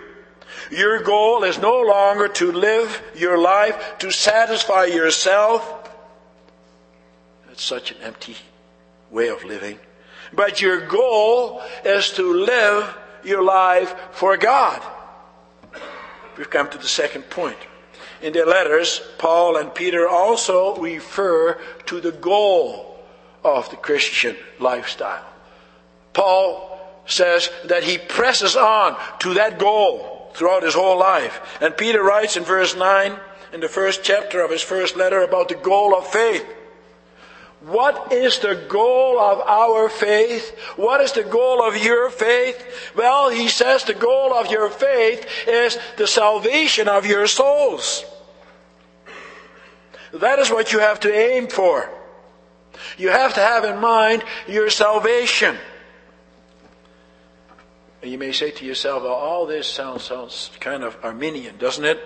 Your 0.71 1.03
goal 1.03 1.45
is 1.45 1.59
no 1.59 1.81
longer 1.81 2.29
to 2.29 2.53
live 2.53 3.03
your 3.15 3.39
life 3.39 3.99
to 3.99 4.11
satisfy 4.11 4.87
yourself. 4.87 5.91
That's 7.47 7.63
such 7.63 7.93
an 7.93 7.99
empty 8.03 8.37
way 9.11 9.29
of 9.29 9.45
living. 9.45 9.79
But 10.33 10.61
your 10.61 10.87
goal 10.87 11.63
is 11.85 12.11
to 12.13 12.33
live 12.33 12.97
your 13.25 13.43
life 13.43 13.95
for 14.13 14.37
God. 14.37 14.83
We've 16.37 16.51
come 16.51 16.69
to 16.71 16.79
the 16.79 16.87
second 16.87 17.31
point. 17.31 17.59
In 18.23 18.33
their 18.33 18.47
letters, 18.47 19.01
Paul 19.19 19.57
and 19.57 19.75
Peter 19.75 20.09
also 20.09 20.77
refer 20.77 21.61
to 21.87 22.01
the 22.01 22.13
goal 22.13 22.99
of 23.45 23.71
the 23.71 23.77
Christian 23.77 24.37
lifestyle. 24.59 25.25
Paul 26.13 26.81
says 27.07 27.51
that 27.65 27.85
he 27.85 27.99
presses 27.99 28.57
on 28.57 28.97
to 29.21 29.35
that 29.35 29.59
goal 29.59 30.31
throughout 30.35 30.63
his 30.63 30.75
whole 30.75 30.99
life. 30.99 31.59
And 31.61 31.77
Peter 31.77 32.03
writes 32.03 32.37
in 32.37 32.45
verse 32.45 32.77
9, 32.77 33.17
in 33.53 33.61
the 33.61 33.69
first 33.69 34.03
chapter 34.03 34.43
of 34.43 34.51
his 34.51 34.63
first 34.63 34.97
letter, 34.97 35.23
about 35.23 35.49
the 35.49 35.55
goal 35.55 35.95
of 35.95 36.07
faith. 36.07 36.45
What 37.61 38.13
is 38.13 38.39
the 38.39 38.55
goal 38.69 39.19
of 39.19 39.41
our 39.41 39.89
faith? 39.89 40.57
What 40.77 41.01
is 41.01 41.13
the 41.13 41.25
goal 41.25 41.67
of 41.67 41.77
your 41.77 42.09
faith? 42.09 42.65
Well, 42.95 43.31
he 43.31 43.49
says 43.49 43.85
the 43.85 43.95
goal 43.95 44.33
of 44.33 44.51
your 44.51 44.71
faith 44.71 45.27
is 45.47 45.77
the 45.97 46.07
salvation 46.07 46.89
of 46.89 47.05
your 47.05 47.27
souls. 47.27 48.05
That 50.13 50.39
is 50.39 50.51
what 50.51 50.73
you 50.73 50.79
have 50.79 51.01
to 51.01 51.13
aim 51.13 51.49
for. 51.49 51.91
You 52.97 53.09
have 53.09 53.35
to 53.35 53.41
have 53.41 53.65
in 53.65 53.81
mind 53.81 54.23
your 54.47 54.71
salvation. 54.71 55.57
And 58.03 58.13
you 58.13 58.19
may 58.19 58.31
say 58.31 58.53
to 58.53 58.65
yourself, 58.65 59.03
well, 59.03 59.13
all 59.13 59.47
this 59.47 59.67
sounds, 59.67 60.05
sounds 60.05 60.51
kind 60.61 60.85
of 60.85 60.97
Arminian, 61.03 61.57
doesn't 61.59 61.85
it? 61.85 61.99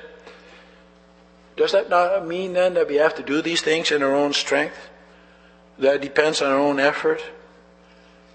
Does 1.57 1.73
that 1.73 1.91
not 1.91 2.27
mean 2.27 2.55
then 2.55 2.75
that 2.75 2.89
we 2.89 2.97
have 2.97 3.15
to 3.17 3.23
do 3.23 3.43
these 3.43 3.61
things 3.61 3.93
in 3.93 4.03
our 4.03 4.15
own 4.15 4.33
strength? 4.33 4.89
That 5.79 6.01
depends 6.01 6.43
on 6.43 6.51
our 6.53 6.59
own 6.59 6.79
effort? 6.79 7.23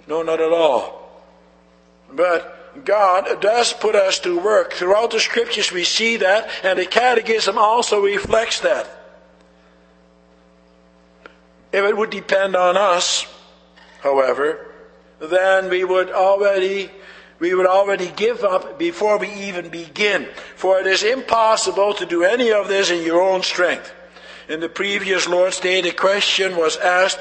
No, 0.07 0.21
not 0.21 0.41
at 0.41 0.51
all. 0.51 1.09
But 2.11 2.85
God 2.85 3.41
does 3.41 3.73
put 3.73 3.95
us 3.95 4.19
to 4.19 4.39
work. 4.39 4.73
Throughout 4.73 5.11
the 5.11 5.19
scriptures 5.19 5.71
we 5.71 5.83
see 5.83 6.17
that, 6.17 6.49
and 6.63 6.79
the 6.79 6.85
catechism 6.85 7.57
also 7.57 8.01
reflects 8.01 8.61
that. 8.61 8.87
If 11.71 11.83
it 11.83 11.97
would 11.97 12.09
depend 12.09 12.55
on 12.55 12.77
us, 12.77 13.25
however, 14.01 14.71
then 15.19 15.69
we 15.69 15.83
would 15.83 16.11
already 16.11 16.89
we 17.39 17.53
would 17.53 17.67
already 17.67 18.11
give 18.15 18.43
up 18.43 18.79
before 18.79 19.19
we 19.19 19.31
even 19.31 19.69
begin. 19.69 20.27
For 20.55 20.79
it 20.79 20.87
is 20.87 21.03
impossible 21.03 21.93
to 21.95 22.05
do 22.05 22.23
any 22.23 22.51
of 22.51 22.67
this 22.67 22.89
in 22.89 23.05
your 23.05 23.21
own 23.21 23.43
strength. 23.43 23.93
In 24.47 24.61
the 24.61 24.69
previous 24.69 25.27
Lord's 25.27 25.59
Day, 25.59 25.81
the 25.81 25.91
question 25.91 26.55
was 26.55 26.77
asked 26.77 27.19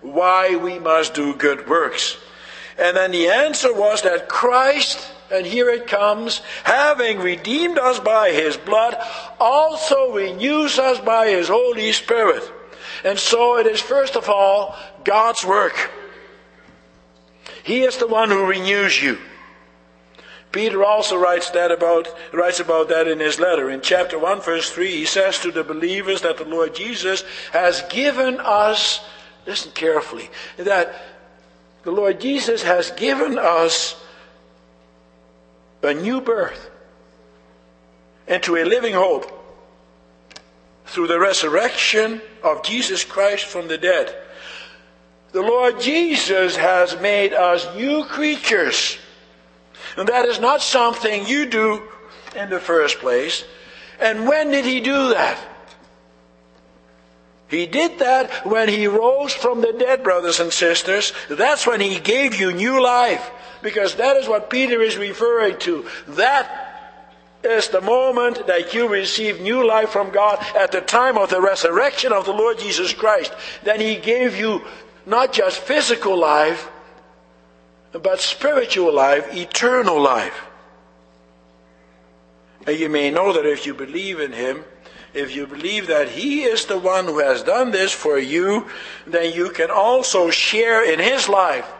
why 0.00 0.56
we 0.56 0.78
must 0.78 1.14
do 1.14 1.34
good 1.34 1.68
works. 1.68 2.16
And 2.78 2.96
then 2.96 3.10
the 3.10 3.28
answer 3.28 3.72
was 3.72 4.02
that 4.02 4.28
Christ, 4.28 5.10
and 5.30 5.44
here 5.44 5.68
it 5.70 5.86
comes, 5.86 6.40
having 6.64 7.18
redeemed 7.18 7.78
us 7.78 7.98
by 7.98 8.30
his 8.30 8.56
blood, 8.56 8.96
also 9.40 10.12
renews 10.12 10.78
us 10.78 11.00
by 11.00 11.28
his 11.28 11.48
Holy 11.48 11.92
Spirit. 11.92 12.42
And 13.04 13.18
so 13.18 13.58
it 13.58 13.66
is 13.66 13.80
first 13.80 14.16
of 14.16 14.28
all 14.28 14.76
God's 15.04 15.44
work. 15.44 15.90
He 17.64 17.82
is 17.82 17.98
the 17.98 18.06
one 18.06 18.30
who 18.30 18.46
renews 18.46 19.02
you. 19.02 19.18
Peter 20.52 20.84
also 20.84 21.16
writes 21.16 21.50
that 21.50 21.72
about 21.72 22.08
writes 22.32 22.60
about 22.60 22.88
that 22.88 23.08
in 23.08 23.18
his 23.18 23.40
letter. 23.40 23.70
In 23.70 23.80
chapter 23.80 24.18
1 24.18 24.42
verse 24.42 24.70
3 24.70 24.90
he 24.90 25.04
says 25.04 25.38
to 25.40 25.50
the 25.50 25.64
believers 25.64 26.20
that 26.20 26.36
the 26.36 26.44
Lord 26.44 26.74
Jesus 26.74 27.24
has 27.52 27.82
given 27.88 28.38
us 28.38 29.00
listen 29.46 29.72
carefully 29.72 30.30
that 30.56 30.94
the 31.82 31.90
Lord 31.90 32.20
Jesus 32.20 32.62
has 32.62 32.90
given 32.92 33.38
us 33.38 34.00
a 35.82 35.94
new 35.94 36.20
birth 36.20 36.70
into 38.28 38.56
a 38.56 38.64
living 38.64 38.94
hope 38.94 39.42
through 40.86 41.08
the 41.08 41.18
resurrection 41.18 42.20
of 42.42 42.62
Jesus 42.62 43.04
Christ 43.04 43.46
from 43.46 43.66
the 43.66 43.78
dead. 43.78 44.14
The 45.32 45.42
Lord 45.42 45.80
Jesus 45.80 46.56
has 46.56 47.00
made 47.00 47.32
us 47.32 47.66
new 47.74 48.04
creatures. 48.04 48.98
And 49.96 50.08
that 50.08 50.26
is 50.26 50.40
not 50.40 50.62
something 50.62 51.26
you 51.26 51.46
do 51.46 51.82
in 52.36 52.50
the 52.50 52.60
first 52.60 52.98
place. 52.98 53.44
And 54.00 54.26
when 54.26 54.50
did 54.50 54.64
he 54.64 54.80
do 54.80 55.10
that? 55.10 55.38
He 57.48 57.66
did 57.66 57.98
that 57.98 58.46
when 58.46 58.68
he 58.70 58.86
rose 58.86 59.34
from 59.34 59.60
the 59.60 59.74
dead, 59.74 60.02
brothers 60.02 60.40
and 60.40 60.50
sisters. 60.50 61.12
That's 61.28 61.66
when 61.66 61.80
he 61.80 62.00
gave 62.00 62.34
you 62.34 62.52
new 62.52 62.82
life. 62.82 63.30
Because 63.62 63.96
that 63.96 64.16
is 64.16 64.26
what 64.26 64.48
Peter 64.48 64.80
is 64.80 64.96
referring 64.96 65.58
to. 65.58 65.86
That 66.08 66.48
is 67.44 67.68
the 67.68 67.82
moment 67.82 68.46
that 68.46 68.72
you 68.72 68.88
receive 68.88 69.40
new 69.40 69.66
life 69.66 69.90
from 69.90 70.10
God 70.10 70.44
at 70.56 70.72
the 70.72 70.80
time 70.80 71.18
of 71.18 71.28
the 71.28 71.42
resurrection 71.42 72.12
of 72.12 72.24
the 72.24 72.32
Lord 72.32 72.58
Jesus 72.58 72.94
Christ. 72.94 73.34
Then 73.62 73.80
he 73.80 73.96
gave 73.96 74.34
you 74.34 74.62
not 75.04 75.32
just 75.32 75.58
physical 75.58 76.18
life, 76.18 76.70
but 77.92 78.20
spiritual 78.20 78.94
life, 78.94 79.34
eternal 79.34 80.00
life. 80.00 80.46
And 82.66 82.78
you 82.78 82.88
may 82.88 83.10
know 83.10 83.32
that 83.32 83.46
if 83.46 83.66
you 83.66 83.74
believe 83.74 84.20
in 84.20 84.32
Him, 84.32 84.64
if 85.14 85.34
you 85.34 85.46
believe 85.46 85.88
that 85.88 86.08
He 86.08 86.42
is 86.42 86.66
the 86.66 86.78
one 86.78 87.06
who 87.06 87.18
has 87.18 87.42
done 87.42 87.70
this 87.70 87.92
for 87.92 88.18
you, 88.18 88.68
then 89.06 89.32
you 89.32 89.50
can 89.50 89.70
also 89.70 90.30
share 90.30 90.90
in 90.90 90.98
His 90.98 91.28
life, 91.28 91.70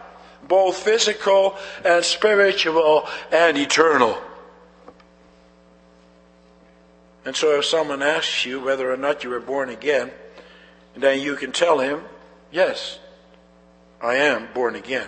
both 0.47 0.77
physical 0.77 1.55
and 1.83 2.03
spiritual 2.03 3.07
and 3.31 3.57
eternal. 3.57 4.17
And 7.25 7.35
so 7.35 7.57
if 7.57 7.65
someone 7.65 8.03
asks 8.03 8.45
you 8.45 8.59
whether 8.59 8.91
or 8.91 8.97
not 8.97 9.23
you 9.23 9.29
were 9.29 9.39
born 9.39 9.69
again, 9.69 10.11
then 10.95 11.21
you 11.21 11.35
can 11.35 11.51
tell 11.51 11.79
him, 11.79 12.01
yes, 12.51 12.99
I 14.01 14.15
am 14.15 14.49
born 14.53 14.75
again. 14.75 15.07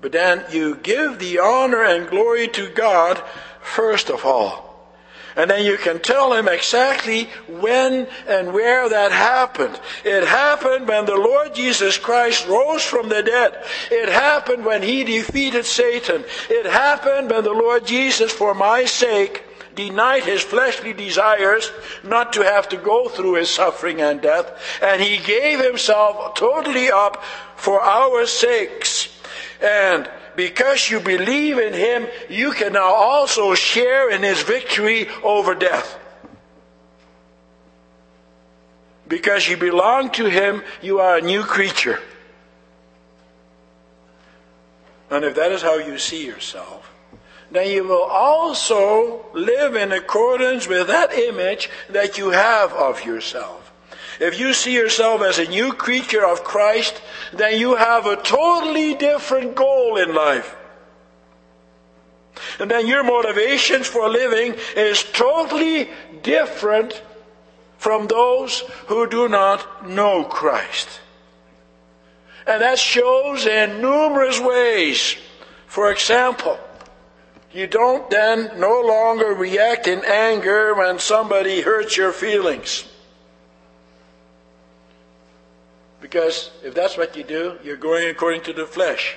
But 0.00 0.12
then 0.12 0.44
you 0.50 0.76
give 0.76 1.18
the 1.18 1.38
honor 1.38 1.82
and 1.82 2.08
glory 2.08 2.48
to 2.48 2.68
God 2.70 3.22
first 3.62 4.10
of 4.10 4.24
all. 4.24 4.66
And 5.36 5.50
then 5.50 5.66
you 5.66 5.76
can 5.76 6.00
tell 6.00 6.32
him 6.32 6.48
exactly 6.48 7.24
when 7.46 8.08
and 8.26 8.54
where 8.54 8.88
that 8.88 9.12
happened. 9.12 9.78
It 10.02 10.26
happened 10.26 10.88
when 10.88 11.04
the 11.04 11.16
Lord 11.16 11.54
Jesus 11.54 11.98
Christ 11.98 12.48
rose 12.48 12.82
from 12.82 13.10
the 13.10 13.22
dead. 13.22 13.62
It 13.90 14.08
happened 14.08 14.64
when 14.64 14.82
he 14.82 15.04
defeated 15.04 15.66
Satan. 15.66 16.24
It 16.48 16.64
happened 16.64 17.30
when 17.30 17.44
the 17.44 17.52
Lord 17.52 17.86
Jesus, 17.86 18.32
for 18.32 18.54
my 18.54 18.86
sake, 18.86 19.44
denied 19.74 20.24
his 20.24 20.40
fleshly 20.40 20.94
desires 20.94 21.70
not 22.02 22.32
to 22.32 22.42
have 22.42 22.70
to 22.70 22.78
go 22.78 23.10
through 23.10 23.34
his 23.34 23.50
suffering 23.50 24.00
and 24.00 24.22
death. 24.22 24.50
And 24.80 25.02
he 25.02 25.18
gave 25.18 25.62
himself 25.62 26.34
totally 26.34 26.90
up 26.90 27.22
for 27.56 27.82
our 27.82 28.24
sakes. 28.24 28.95
And 29.60 30.08
because 30.36 30.90
you 30.90 31.00
believe 31.00 31.58
in 31.58 31.72
him, 31.72 32.06
you 32.28 32.52
can 32.52 32.74
now 32.74 32.92
also 32.94 33.54
share 33.54 34.10
in 34.10 34.22
his 34.22 34.42
victory 34.42 35.08
over 35.22 35.54
death. 35.54 35.98
Because 39.08 39.48
you 39.48 39.56
belong 39.56 40.10
to 40.12 40.28
him, 40.28 40.62
you 40.82 41.00
are 41.00 41.18
a 41.18 41.22
new 41.22 41.42
creature. 41.42 42.00
And 45.10 45.24
if 45.24 45.36
that 45.36 45.52
is 45.52 45.62
how 45.62 45.76
you 45.76 45.98
see 45.98 46.26
yourself, 46.26 46.92
then 47.50 47.70
you 47.70 47.84
will 47.84 48.02
also 48.02 49.24
live 49.32 49.76
in 49.76 49.92
accordance 49.92 50.66
with 50.66 50.88
that 50.88 51.12
image 51.12 51.70
that 51.90 52.18
you 52.18 52.30
have 52.30 52.72
of 52.72 53.04
yourself. 53.04 53.65
If 54.20 54.38
you 54.38 54.54
see 54.54 54.74
yourself 54.74 55.22
as 55.22 55.38
a 55.38 55.48
new 55.48 55.72
creature 55.72 56.24
of 56.24 56.44
Christ, 56.44 57.00
then 57.32 57.58
you 57.58 57.76
have 57.76 58.06
a 58.06 58.16
totally 58.16 58.94
different 58.94 59.54
goal 59.54 59.96
in 59.96 60.14
life. 60.14 60.56
And 62.58 62.70
then 62.70 62.86
your 62.86 63.04
motivations 63.04 63.86
for 63.86 64.08
living 64.08 64.54
is 64.76 65.02
totally 65.12 65.90
different 66.22 67.02
from 67.78 68.06
those 68.06 68.60
who 68.86 69.06
do 69.08 69.28
not 69.28 69.88
know 69.88 70.24
Christ. 70.24 70.88
And 72.46 72.62
that 72.62 72.78
shows 72.78 73.46
in 73.46 73.80
numerous 73.80 74.40
ways. 74.40 75.16
For 75.66 75.90
example, 75.90 76.58
you 77.52 77.66
don't 77.66 78.08
then 78.08 78.58
no 78.58 78.80
longer 78.80 79.34
react 79.34 79.86
in 79.86 80.04
anger 80.04 80.74
when 80.74 80.98
somebody 80.98 81.60
hurts 81.60 81.96
your 81.96 82.12
feelings. 82.12 82.84
Because 86.00 86.50
if 86.62 86.74
that's 86.74 86.96
what 86.96 87.16
you 87.16 87.24
do, 87.24 87.58
you're 87.64 87.76
going 87.76 88.08
according 88.08 88.42
to 88.42 88.52
the 88.52 88.66
flesh. 88.66 89.16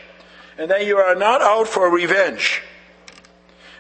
And 0.58 0.70
then 0.70 0.86
you 0.86 0.98
are 0.98 1.16
not 1.16 1.42
out 1.42 1.68
for 1.68 1.90
revenge. 1.90 2.62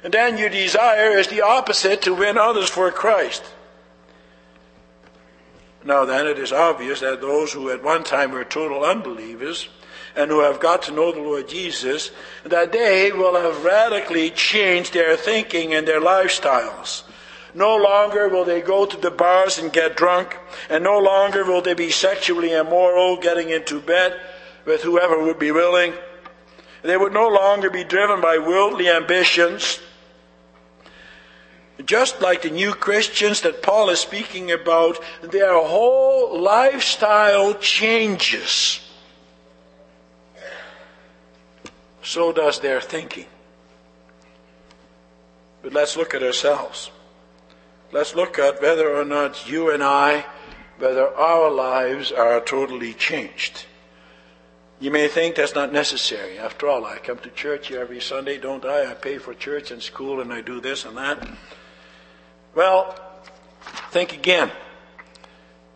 And 0.03 0.13
then 0.13 0.37
your 0.37 0.49
desire 0.49 1.17
is 1.17 1.27
the 1.27 1.41
opposite 1.41 2.01
to 2.03 2.13
win 2.13 2.37
others 2.37 2.69
for 2.69 2.91
Christ. 2.91 3.43
Now, 5.83 6.05
then, 6.05 6.27
it 6.27 6.37
is 6.37 6.51
obvious 6.51 6.99
that 6.99 7.21
those 7.21 7.53
who 7.53 7.69
at 7.69 7.83
one 7.83 8.03
time 8.03 8.31
were 8.31 8.43
total 8.43 8.83
unbelievers 8.83 9.69
and 10.15 10.29
who 10.29 10.41
have 10.41 10.59
got 10.59 10.81
to 10.83 10.91
know 10.91 11.11
the 11.11 11.21
Lord 11.21 11.47
Jesus, 11.47 12.11
that 12.43 12.71
they 12.71 13.11
will 13.11 13.35
have 13.39 13.63
radically 13.63 14.29
changed 14.29 14.93
their 14.93 15.15
thinking 15.15 15.73
and 15.73 15.87
their 15.87 16.01
lifestyles. 16.01 17.03
No 17.59 17.75
longer 17.75 18.29
will 18.29 18.45
they 18.45 18.61
go 18.61 18.85
to 18.85 18.95
the 18.95 19.11
bars 19.11 19.57
and 19.57 19.73
get 19.73 19.97
drunk, 19.97 20.37
and 20.69 20.81
no 20.81 20.97
longer 20.97 21.43
will 21.43 21.61
they 21.61 21.73
be 21.73 21.91
sexually 21.91 22.53
immoral, 22.53 23.17
getting 23.17 23.49
into 23.49 23.81
bed 23.81 24.17
with 24.63 24.81
whoever 24.81 25.21
would 25.21 25.39
be 25.39 25.51
willing. 25.51 25.93
They 26.83 26.95
would 26.95 27.11
no 27.11 27.27
longer 27.27 27.69
be 27.69 27.83
driven 27.83 28.21
by 28.21 28.37
worldly 28.37 28.87
ambitions. 28.87 29.81
Just 31.83 32.21
like 32.21 32.43
the 32.43 32.49
new 32.49 32.73
Christians 32.73 33.41
that 33.41 33.61
Paul 33.61 33.89
is 33.89 33.99
speaking 33.99 34.53
about, 34.53 34.97
their 35.21 35.53
whole 35.55 36.39
lifestyle 36.39 37.55
changes. 37.55 38.79
So 42.03 42.31
does 42.31 42.61
their 42.61 42.79
thinking. 42.79 43.25
But 45.61 45.73
let's 45.73 45.97
look 45.97 46.13
at 46.15 46.23
ourselves 46.23 46.89
let's 47.91 48.15
look 48.15 48.39
at 48.39 48.61
whether 48.61 48.93
or 48.95 49.05
not 49.05 49.49
you 49.49 49.71
and 49.71 49.83
I, 49.83 50.25
whether 50.77 51.07
our 51.15 51.49
lives 51.49 52.11
are 52.11 52.39
totally 52.39 52.93
changed. 52.93 53.65
You 54.79 54.91
may 54.91 55.09
think 55.09 55.35
that's 55.35 55.55
not 55.55 55.73
necessary. 55.73 56.39
After 56.39 56.67
all, 56.67 56.85
I 56.85 56.99
come 56.99 57.17
to 57.19 57.29
church 57.31 57.71
every 57.71 57.99
Sunday, 57.99 58.37
don't 58.37 58.63
I? 58.63 58.91
I 58.91 58.93
pay 58.93 59.17
for 59.17 59.33
church 59.33 59.71
and 59.71 59.83
school 59.83 60.21
and 60.21 60.31
I 60.31 60.39
do 60.39 60.61
this 60.61 60.85
and 60.85 60.95
that. 60.97 61.27
Well, 62.55 62.97
think 63.91 64.13
again. 64.13 64.51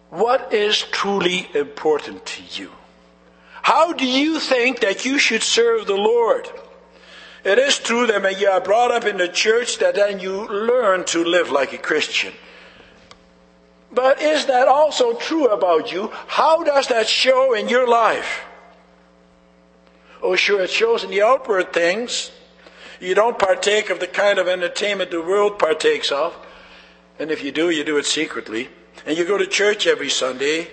What 0.10 0.54
is 0.54 0.78
truly 0.78 1.50
important 1.54 2.26
to 2.26 2.44
you? 2.62 2.72
How 3.62 3.94
do 3.94 4.06
you 4.06 4.40
think 4.40 4.82
that 4.82 5.06
you 5.06 5.18
should 5.18 5.44
serve 5.44 5.88
the 5.88 5.96
Lord? 5.96 6.48
It 7.44 7.60
is 7.60 7.78
true 7.78 8.08
that 8.08 8.22
when 8.22 8.40
you 8.40 8.50
are 8.50 8.62
brought 8.62 8.92
up 8.92 9.06
in 9.06 9.18
the 9.18 9.28
church 9.28 9.80
that 9.80 9.96
then 9.96 10.20
you 10.20 10.48
learn 10.48 11.04
to 11.06 11.24
live 11.24 11.52
like 11.52 11.74
a 11.74 11.78
Christian. 11.78 12.34
But 13.92 14.22
is 14.22 14.46
that 14.48 14.68
also 14.68 15.14
true 15.14 15.48
about 15.48 15.92
you? 15.92 16.10
How 16.28 16.64
does 16.64 16.88
that 16.88 17.08
show 17.08 17.54
in 17.54 17.68
your 17.68 17.88
life? 17.88 18.42
Oh, 20.22 20.36
sure, 20.36 20.62
it 20.62 20.70
shows 20.70 21.04
in 21.04 21.12
the 21.12 21.22
outward 21.22 21.74
things. 21.74 22.32
You 23.02 23.14
don't 23.14 23.38
partake 23.38 23.90
of 23.90 24.00
the 24.00 24.08
kind 24.08 24.40
of 24.40 24.48
entertainment 24.48 25.12
the 25.12 25.22
world 25.22 25.60
partakes 25.60 26.12
of. 26.12 26.34
And 27.20 27.30
if 27.30 27.44
you 27.44 27.52
do, 27.52 27.70
you 27.70 27.84
do 27.84 27.98
it 27.98 28.06
secretly. 28.06 28.70
And 29.06 29.18
you 29.18 29.26
go 29.26 29.38
to 29.38 29.46
church 29.46 29.86
every 29.86 30.10
Sunday. 30.10 30.70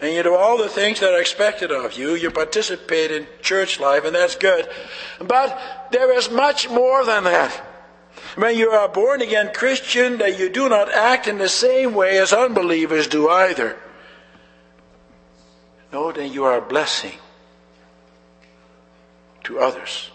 And 0.00 0.12
you 0.12 0.22
do 0.22 0.34
all 0.34 0.58
the 0.58 0.68
things 0.68 1.00
that 1.00 1.14
are 1.14 1.20
expected 1.20 1.70
of 1.70 1.94
you. 1.94 2.14
You 2.14 2.30
participate 2.30 3.10
in 3.10 3.26
church 3.42 3.78
life, 3.80 4.04
and 4.04 4.14
that's 4.14 4.34
good. 4.36 4.68
But 5.18 5.88
there 5.92 6.12
is 6.12 6.30
much 6.30 6.68
more 6.68 7.04
than 7.04 7.24
that. 7.24 7.52
When 8.36 8.56
you 8.56 8.70
are 8.70 8.88
born 8.88 9.22
again 9.22 9.52
Christian, 9.54 10.18
that 10.18 10.38
you 10.38 10.50
do 10.50 10.68
not 10.68 10.92
act 10.92 11.28
in 11.28 11.38
the 11.38 11.48
same 11.48 11.94
way 11.94 12.18
as 12.18 12.32
unbelievers 12.32 13.06
do 13.06 13.28
either. 13.28 13.76
No, 15.92 16.10
then 16.10 16.32
you 16.32 16.44
are 16.44 16.58
a 16.58 16.62
blessing 16.62 17.18
to 19.44 19.60
others. 19.60 20.10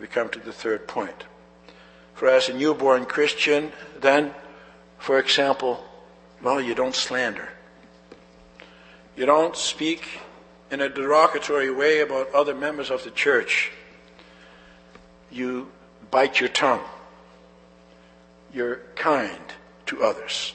We 0.00 0.08
come 0.08 0.28
to 0.30 0.40
the 0.40 0.52
third 0.52 0.88
point. 0.88 1.24
For 2.14 2.28
as 2.28 2.48
a 2.48 2.54
newborn 2.54 3.04
Christian, 3.04 3.72
then, 4.00 4.34
for 4.98 5.18
example, 5.18 5.84
well, 6.42 6.60
you 6.60 6.74
don't 6.74 6.94
slander. 6.94 7.50
You 9.20 9.26
don't 9.26 9.54
speak 9.54 10.18
in 10.70 10.80
a 10.80 10.88
derogatory 10.88 11.70
way 11.70 12.00
about 12.00 12.32
other 12.32 12.54
members 12.54 12.88
of 12.88 13.04
the 13.04 13.10
church. 13.10 13.70
You 15.30 15.70
bite 16.10 16.40
your 16.40 16.48
tongue. 16.48 16.80
You're 18.50 18.80
kind 18.96 19.52
to 19.84 20.02
others. 20.02 20.54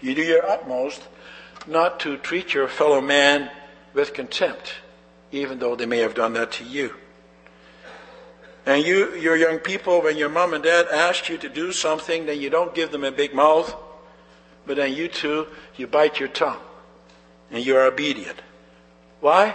You 0.00 0.16
do 0.16 0.22
your 0.22 0.44
utmost 0.44 1.00
not 1.68 2.00
to 2.00 2.16
treat 2.16 2.54
your 2.54 2.66
fellow 2.66 3.00
man 3.00 3.52
with 3.94 4.14
contempt, 4.14 4.74
even 5.30 5.60
though 5.60 5.76
they 5.76 5.86
may 5.86 5.98
have 5.98 6.16
done 6.16 6.32
that 6.32 6.50
to 6.54 6.64
you. 6.64 6.96
And 8.66 8.84
you, 8.84 9.14
your 9.14 9.36
young 9.36 9.60
people, 9.60 10.02
when 10.02 10.16
your 10.16 10.28
mom 10.28 10.54
and 10.54 10.64
dad 10.64 10.88
ask 10.92 11.28
you 11.28 11.38
to 11.38 11.48
do 11.48 11.70
something, 11.70 12.26
then 12.26 12.40
you 12.40 12.50
don't 12.50 12.74
give 12.74 12.90
them 12.90 13.04
a 13.04 13.12
big 13.12 13.32
mouth, 13.32 13.72
but 14.66 14.74
then 14.74 14.92
you 14.92 15.06
too, 15.06 15.46
you 15.76 15.86
bite 15.86 16.18
your 16.18 16.28
tongue 16.28 16.58
and 17.52 17.64
you 17.64 17.76
are 17.76 17.86
obedient. 17.86 18.40
Why? 19.20 19.54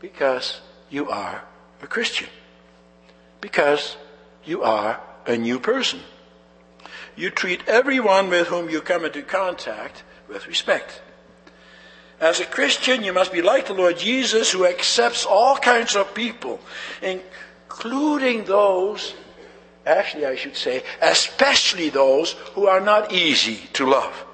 Because 0.00 0.60
you 0.90 1.10
are 1.10 1.42
a 1.82 1.86
Christian. 1.86 2.28
Because 3.40 3.96
you 4.44 4.62
are 4.62 5.00
a 5.26 5.36
new 5.36 5.60
person. 5.60 6.00
You 7.14 7.30
treat 7.30 7.68
everyone 7.68 8.30
with 8.30 8.48
whom 8.48 8.70
you 8.70 8.80
come 8.80 9.04
into 9.04 9.22
contact 9.22 10.02
with 10.28 10.46
respect. 10.46 11.02
As 12.18 12.40
a 12.40 12.46
Christian, 12.46 13.04
you 13.04 13.12
must 13.12 13.32
be 13.32 13.42
like 13.42 13.66
the 13.66 13.74
Lord 13.74 13.98
Jesus 13.98 14.50
who 14.50 14.66
accepts 14.66 15.26
all 15.26 15.56
kinds 15.56 15.94
of 15.94 16.14
people, 16.14 16.60
including 17.02 18.44
those, 18.44 19.14
actually, 19.84 20.24
I 20.24 20.36
should 20.36 20.56
say, 20.56 20.82
especially 21.02 21.90
those 21.90 22.32
who 22.54 22.66
are 22.66 22.80
not 22.80 23.12
easy 23.12 23.68
to 23.74 23.86
love. 23.86 24.24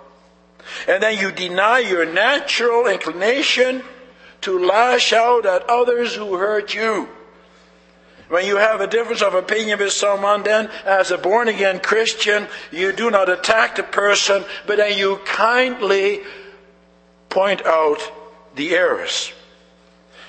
And 0.89 1.03
then 1.03 1.19
you 1.19 1.33
deny 1.33 1.81
your 1.81 2.05
natural 2.05 2.87
inclination 2.87 3.83
to 4.43 4.59
lash 4.59 5.13
out 5.13 5.47
at 5.47 5.69
others 5.69 6.15
who 6.15 6.35
hurt 6.35 6.75
you. 6.75 7.09
When 8.29 8.47
you 8.47 8.57
have 8.57 8.81
a 8.81 8.87
difference 8.87 9.21
of 9.21 9.35
opinion 9.35 9.79
with 9.79 9.93
someone, 9.93 10.43
then 10.43 10.71
as 10.87 11.11
a 11.11 11.19
born 11.19 11.49
again 11.49 11.81
Christian, 11.81 12.47
you 12.71 12.93
do 12.93 13.11
not 13.11 13.29
attack 13.29 13.77
the 13.77 13.83
person, 13.83 14.45
but 14.67 14.79
then 14.79 14.97
you 14.97 15.19
kindly 15.27 16.23
point 17.29 17.65
out 17.67 18.01
the 18.55 18.75
errors. 18.75 19.33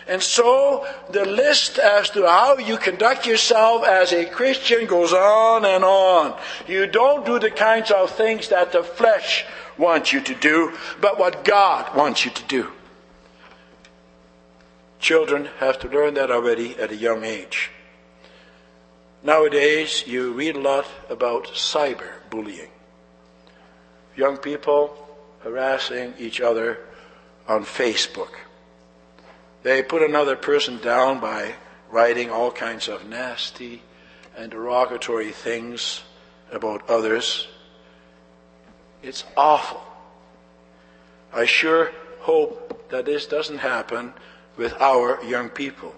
And 0.06 0.22
so 0.22 0.86
the 1.12 1.26
list 1.26 1.80
as 1.80 2.10
to 2.10 2.28
how 2.28 2.58
you 2.58 2.78
conduct 2.78 3.26
yourself 3.26 3.86
as 3.86 4.12
a 4.12 4.26
Christian 4.26 4.86
goes 4.86 5.14
on 5.14 5.64
and 5.64 5.84
on. 5.86 6.38
You 6.68 6.88
don't 6.88 7.26
do 7.26 7.40
the 7.40 7.52
kinds 7.52 7.90
of 7.90 8.12
things 8.12 8.50
that 8.50 8.74
the 8.74 8.84
flesh 8.84 9.46
wants 9.78 10.14
you 10.14 10.22
to 10.22 10.36
do, 10.36 10.74
but 11.02 11.18
what 11.18 11.44
God 11.44 11.96
wants 11.96 12.26
you 12.26 12.32
to 12.32 12.44
do. 12.44 12.72
Children 15.00 15.50
have 15.60 15.80
to 15.80 15.90
learn 15.90 16.14
that 16.14 16.32
already 16.32 16.78
at 16.78 16.92
a 16.92 16.96
young 16.96 17.24
age. 17.24 17.72
Nowadays, 19.22 20.06
you 20.06 20.34
read 20.34 20.56
a 20.56 20.60
lot 20.60 20.86
about 21.10 21.48
cyberbullying. 21.48 22.70
Young 24.16 24.38
people 24.38 24.98
harassing 25.40 26.14
each 26.20 26.40
other 26.42 26.80
on 27.48 27.64
Facebook. 27.64 28.32
They 29.64 29.82
put 29.82 30.02
another 30.02 30.36
person 30.36 30.78
down 30.80 31.20
by 31.20 31.56
writing 31.90 32.30
all 32.30 32.52
kinds 32.52 32.88
of 32.88 33.08
nasty 33.08 33.82
and 34.36 34.52
derogatory 34.52 35.32
things 35.32 36.04
about 36.52 36.90
others. 36.90 37.48
It's 39.04 39.26
awful. 39.36 39.84
I 41.34 41.46
sure 41.46 41.92
hope 42.22 42.90
that 42.90 43.06
this 43.06 43.26
doesn't 43.26 43.58
happen 43.58 44.14
with 44.56 44.74
our 44.80 45.22
young 45.24 45.50
people. 45.50 45.94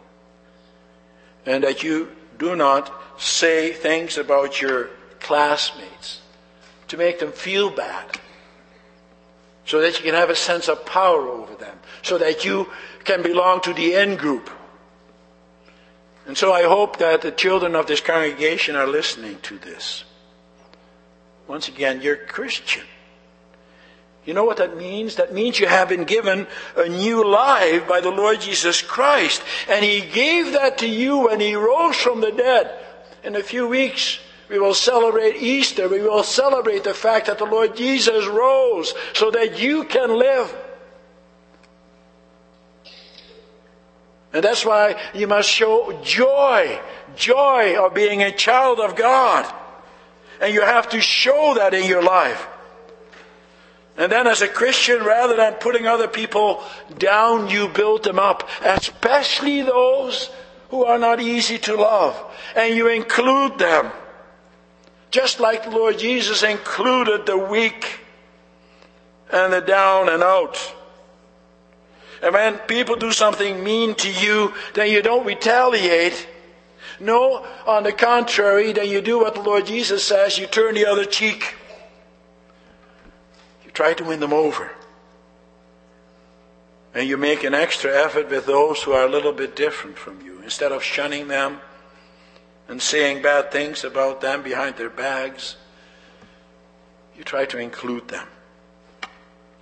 And 1.46 1.64
that 1.64 1.84
you 1.84 2.10
do 2.40 2.56
not 2.56 2.92
say 3.18 3.72
things 3.72 4.18
about 4.18 4.62
your 4.62 4.90
classmates 5.20 6.22
to 6.88 6.98
make 6.98 7.20
them 7.20 7.32
feel 7.32 7.70
bad. 7.70 8.20
So 9.66 9.82
that 9.82 9.98
you 9.98 10.06
can 10.06 10.16
have 10.16 10.30
a 10.30 10.36
sense 10.36 10.68
of 10.68 10.86
power 10.86 11.28
over 11.28 11.56
them. 11.56 11.78
So 12.02 12.18
that 12.18 12.44
you 12.44 12.72
can 13.04 13.22
belong 13.22 13.62
to 13.62 13.74
the 13.74 13.94
in 13.94 14.16
group. 14.16 14.50
And 16.26 16.36
so 16.36 16.54
I 16.54 16.64
hope 16.64 16.98
that 16.98 17.22
the 17.22 17.32
children 17.32 17.76
of 17.76 17.86
this 17.86 18.02
congregation 18.02 18.76
are 18.76 18.88
listening 18.88 19.38
to 19.44 19.60
this. 19.60 20.04
Once 21.48 21.68
again, 21.68 22.02
you're 22.02 22.16
Christian. 22.16 22.84
You 24.26 24.34
know 24.34 24.44
what 24.44 24.58
that 24.58 24.76
means? 24.76 25.16
That 25.16 25.34
means 25.34 25.60
you 25.60 25.68
have 25.68 25.90
been 25.90 26.04
given 26.04 26.48
a 26.76 26.90
new 26.90 27.24
life 27.30 27.88
by 27.88 28.02
the 28.02 28.10
Lord 28.10 28.42
Jesus 28.42 28.82
Christ. 28.82 29.44
And 29.70 29.86
He 29.86 30.02
gave 30.02 30.54
that 30.54 30.80
to 30.80 30.88
you 30.88 31.26
when 31.26 31.40
He 31.40 31.54
rose 31.54 31.96
from 31.96 32.22
the 32.22 32.32
dead. 32.32 32.74
In 33.24 33.36
a 33.36 33.44
few 33.44 33.68
weeks, 33.68 34.20
we 34.50 34.58
will 34.58 34.74
celebrate 34.74 35.36
Easter. 35.38 35.88
We 35.88 36.02
will 36.02 36.24
celebrate 36.24 36.84
the 36.84 36.94
fact 36.94 37.28
that 37.28 37.38
the 37.38 37.46
Lord 37.46 37.76
Jesus 37.76 38.26
rose 38.26 38.94
so 39.14 39.30
that 39.30 39.60
you 39.60 39.84
can 39.84 40.18
live. 40.18 40.56
And 44.34 44.44
that's 44.44 44.66
why 44.66 45.00
you 45.14 45.28
must 45.28 45.50
show 45.50 45.98
joy, 46.04 46.80
joy 47.16 47.78
of 47.78 47.94
being 47.94 48.24
a 48.24 48.32
child 48.32 48.80
of 48.80 48.96
God. 48.96 49.52
And 50.42 50.54
you 50.54 50.62
have 50.62 50.90
to 50.90 51.00
show 51.00 51.54
that 51.58 51.74
in 51.74 51.88
your 51.88 52.04
life. 52.04 52.48
And 53.98 54.12
then 54.12 54.28
as 54.28 54.42
a 54.42 54.48
Christian, 54.48 55.04
rather 55.04 55.36
than 55.36 55.54
putting 55.54 55.88
other 55.88 56.08
people 56.08 56.62
down, 56.98 57.48
you 57.48 57.70
build 57.70 58.04
them 58.04 58.20
up, 58.20 58.48
especially 58.64 59.62
those 59.62 60.30
who 60.70 60.84
are 60.84 60.98
not 60.98 61.22
easy 61.22 61.58
to 61.60 61.76
love. 61.76 62.22
And 62.56 62.76
you 62.76 62.90
include 62.90 63.58
them. 63.58 63.92
Just 65.12 65.40
like 65.40 65.64
the 65.64 65.70
Lord 65.70 65.98
Jesus 65.98 66.44
included 66.44 67.26
the 67.26 67.38
weak 67.38 68.00
and 69.32 69.54
the 69.54 69.62
down 69.62 70.10
and 70.10 70.22
out. 70.22 70.76
And 72.22 72.34
when 72.34 72.58
people 72.60 72.98
do 72.98 73.12
something 73.12 73.64
mean 73.64 73.96
to 73.96 74.12
you, 74.12 74.54
then 74.74 74.92
you 74.92 75.02
don't 75.02 75.26
retaliate. 75.26 76.28
No, 77.00 77.46
on 77.66 77.84
the 77.84 77.94
contrary, 77.94 78.74
then 78.74 78.90
you 78.90 79.02
do 79.02 79.20
what 79.20 79.36
the 79.36 79.42
Lord 79.42 79.68
Jesus 79.68 80.04
says, 80.04 80.38
you 80.38 80.48
turn 80.48 80.76
the 80.76 80.86
other 80.86 81.06
cheek. 81.06 81.56
Try 83.76 83.94
to 83.94 84.04
win 84.04 84.20
them 84.20 84.34
over. 84.34 84.72
And 86.96 87.08
you 87.08 87.18
make 87.18 87.44
an 87.44 87.54
extra 87.54 87.96
effort 87.96 88.30
with 88.30 88.48
those 88.48 88.82
who 88.82 88.94
are 88.94 89.06
a 89.06 89.10
little 89.10 89.34
bit 89.34 89.56
different 89.56 89.98
from 89.98 90.22
you. 90.22 90.42
Instead 90.42 90.72
of 90.72 90.82
shunning 90.82 91.28
them 91.28 91.60
and 92.68 92.82
saying 92.82 93.22
bad 93.22 93.52
things 93.52 93.84
about 93.84 94.22
them 94.22 94.42
behind 94.42 94.78
their 94.78 94.90
backs, 94.90 95.58
you 97.16 97.24
try 97.24 97.46
to 97.46 97.60
include 97.60 98.08
them. 98.08 98.28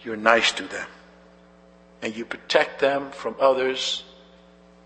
You're 0.01 0.15
nice 0.15 0.53
to 0.53 0.63
them 0.63 0.87
and 2.03 2.15
you 2.15 2.25
protect 2.25 2.81
them 2.81 3.09
from 3.11 3.33
others 3.39 4.03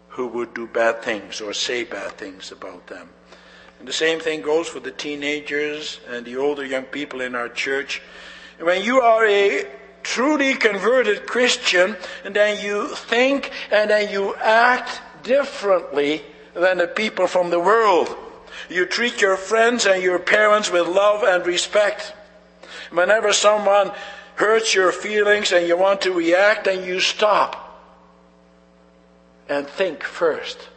who 0.09 0.27
would 0.27 0.53
do 0.53 0.67
bad 0.67 1.01
things 1.01 1.41
or 1.41 1.51
say 1.51 1.83
bad 1.83 2.11
things 2.11 2.51
about 2.51 2.85
them. 2.87 3.09
And 3.79 3.87
the 3.87 3.93
same 3.93 4.19
thing 4.19 4.43
goes 4.43 4.67
for 4.67 4.79
the 4.79 4.91
teenagers 4.91 5.99
and 6.07 6.25
the 6.25 6.37
older 6.37 6.63
young 6.63 6.83
people 6.83 7.21
in 7.21 7.33
our 7.33 7.49
church. 7.49 8.03
When 8.59 8.83
you 8.83 9.01
are 9.01 9.25
a 9.25 9.65
truly 10.03 10.55
converted 10.55 11.27
Christian, 11.27 11.95
and 12.23 12.35
then 12.35 12.63
you 12.63 12.87
think 12.87 13.51
and 13.71 13.89
then 13.89 14.09
you 14.11 14.35
act 14.35 15.01
differently 15.23 16.23
than 16.53 16.77
the 16.77 16.87
people 16.87 17.27
from 17.27 17.49
the 17.49 17.59
world. 17.59 18.15
You 18.69 18.85
treat 18.85 19.21
your 19.21 19.37
friends 19.37 19.85
and 19.85 20.01
your 20.01 20.19
parents 20.19 20.71
with 20.71 20.87
love 20.87 21.23
and 21.23 21.45
respect. 21.45 22.13
Whenever 22.91 23.33
someone 23.33 23.91
hurts 24.35 24.73
your 24.73 24.91
feelings 24.91 25.51
and 25.51 25.67
you 25.67 25.77
want 25.77 26.01
to 26.01 26.11
react, 26.11 26.65
then 26.65 26.83
you 26.83 26.99
stop 26.99 27.81
and 29.49 29.67
think 29.67 30.03
first. 30.03 30.69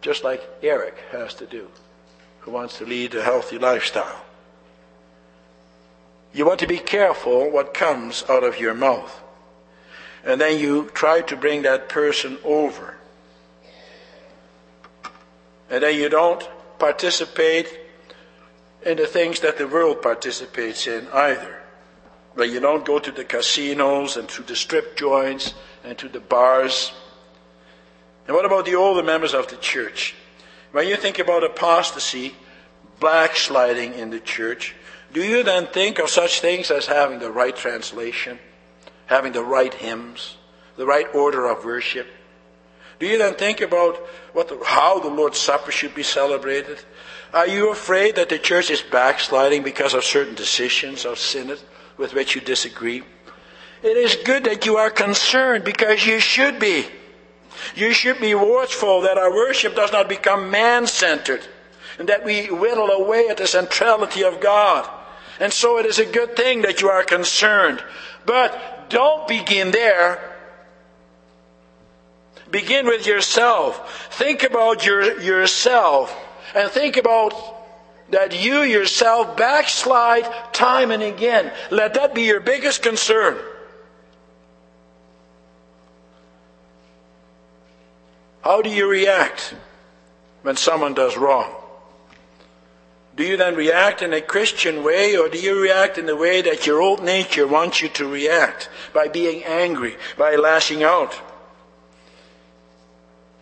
Just 0.00 0.22
like 0.22 0.42
Eric 0.62 0.96
has 1.10 1.34
to 1.34 1.46
do, 1.46 1.68
who 2.40 2.52
wants 2.52 2.78
to 2.78 2.84
lead 2.84 3.14
a 3.14 3.22
healthy 3.22 3.58
lifestyle. 3.58 4.25
You 6.36 6.44
want 6.44 6.60
to 6.60 6.66
be 6.66 6.76
careful 6.76 7.50
what 7.50 7.72
comes 7.72 8.22
out 8.28 8.44
of 8.44 8.60
your 8.60 8.74
mouth. 8.74 9.22
And 10.22 10.38
then 10.38 10.58
you 10.58 10.90
try 10.92 11.22
to 11.22 11.34
bring 11.34 11.62
that 11.62 11.88
person 11.88 12.36
over. 12.44 12.98
And 15.70 15.82
then 15.82 15.96
you 15.96 16.10
don't 16.10 16.46
participate 16.78 17.80
in 18.84 18.98
the 18.98 19.06
things 19.06 19.40
that 19.40 19.56
the 19.56 19.66
world 19.66 20.02
participates 20.02 20.86
in 20.86 21.08
either. 21.08 21.62
But 22.34 22.50
you 22.50 22.60
don't 22.60 22.84
go 22.84 22.98
to 22.98 23.10
the 23.10 23.24
casinos 23.24 24.18
and 24.18 24.28
to 24.28 24.42
the 24.42 24.56
strip 24.56 24.94
joints 24.94 25.54
and 25.84 25.96
to 25.96 26.06
the 26.06 26.20
bars. 26.20 26.92
And 28.26 28.36
what 28.36 28.44
about 28.44 28.66
the 28.66 28.74
older 28.74 29.02
members 29.02 29.32
of 29.32 29.48
the 29.48 29.56
church? 29.56 30.14
When 30.72 30.86
you 30.86 30.96
think 30.96 31.18
about 31.18 31.44
apostasy, 31.44 32.34
backsliding 33.00 33.94
in 33.94 34.10
the 34.10 34.20
church, 34.20 34.74
do 35.12 35.22
you 35.22 35.42
then 35.42 35.66
think 35.66 35.98
of 35.98 36.10
such 36.10 36.40
things 36.40 36.70
as 36.70 36.86
having 36.86 37.18
the 37.18 37.30
right 37.30 37.54
translation, 37.54 38.38
having 39.06 39.32
the 39.32 39.44
right 39.44 39.72
hymns, 39.72 40.36
the 40.76 40.86
right 40.86 41.06
order 41.14 41.46
of 41.46 41.64
worship? 41.64 42.06
Do 42.98 43.06
you 43.06 43.18
then 43.18 43.34
think 43.34 43.60
about 43.60 43.96
what 44.32 44.48
the, 44.48 44.58
how 44.64 44.98
the 44.98 45.08
Lord's 45.08 45.38
Supper 45.38 45.70
should 45.70 45.94
be 45.94 46.02
celebrated? 46.02 46.78
Are 47.32 47.46
you 47.46 47.70
afraid 47.70 48.16
that 48.16 48.30
the 48.30 48.38
church 48.38 48.70
is 48.70 48.80
backsliding 48.80 49.62
because 49.62 49.92
of 49.94 50.04
certain 50.04 50.34
decisions 50.34 51.04
of 51.04 51.18
synod 51.18 51.60
with 51.98 52.14
which 52.14 52.34
you 52.34 52.40
disagree? 52.40 53.02
It 53.82 53.96
is 53.96 54.16
good 54.24 54.44
that 54.44 54.64
you 54.64 54.76
are 54.76 54.90
concerned 54.90 55.64
because 55.64 56.06
you 56.06 56.18
should 56.20 56.58
be. 56.58 56.86
You 57.74 57.92
should 57.92 58.20
be 58.20 58.34
watchful 58.34 59.02
that 59.02 59.18
our 59.18 59.30
worship 59.30 59.76
does 59.76 59.92
not 59.92 60.08
become 60.08 60.50
man 60.50 60.86
centered 60.86 61.46
and 61.98 62.08
that 62.08 62.24
we 62.24 62.46
whittle 62.46 62.90
away 62.90 63.28
at 63.28 63.36
the 63.36 63.46
centrality 63.46 64.22
of 64.22 64.40
God. 64.40 64.88
And 65.40 65.52
so 65.52 65.78
it 65.78 65.86
is 65.86 65.98
a 65.98 66.06
good 66.06 66.36
thing 66.36 66.62
that 66.62 66.80
you 66.80 66.88
are 66.88 67.04
concerned. 67.04 67.82
But 68.24 68.88
don't 68.88 69.28
begin 69.28 69.70
there. 69.70 70.36
Begin 72.50 72.86
with 72.86 73.06
yourself. 73.06 74.08
Think 74.12 74.42
about 74.42 74.86
your, 74.86 75.20
yourself 75.20 76.16
and 76.54 76.70
think 76.70 76.96
about 76.96 77.34
that 78.10 78.40
you 78.40 78.62
yourself 78.62 79.36
backslide 79.36 80.24
time 80.52 80.90
and 80.90 81.02
again. 81.02 81.52
Let 81.70 81.94
that 81.94 82.14
be 82.14 82.22
your 82.22 82.40
biggest 82.40 82.82
concern. 82.82 83.36
How 88.42 88.62
do 88.62 88.70
you 88.70 88.88
react 88.88 89.54
when 90.42 90.56
someone 90.56 90.94
does 90.94 91.16
wrong? 91.16 91.52
Do 93.16 93.24
you 93.24 93.38
then 93.38 93.56
react 93.56 94.02
in 94.02 94.12
a 94.12 94.20
Christian 94.20 94.84
way 94.84 95.16
or 95.16 95.30
do 95.30 95.38
you 95.38 95.58
react 95.58 95.96
in 95.96 96.04
the 96.04 96.16
way 96.16 96.42
that 96.42 96.66
your 96.66 96.82
old 96.82 97.02
nature 97.02 97.46
wants 97.46 97.80
you 97.80 97.88
to 97.90 98.06
react? 98.06 98.68
By 98.92 99.08
being 99.08 99.42
angry, 99.44 99.96
by 100.18 100.36
lashing 100.36 100.82
out. 100.82 101.18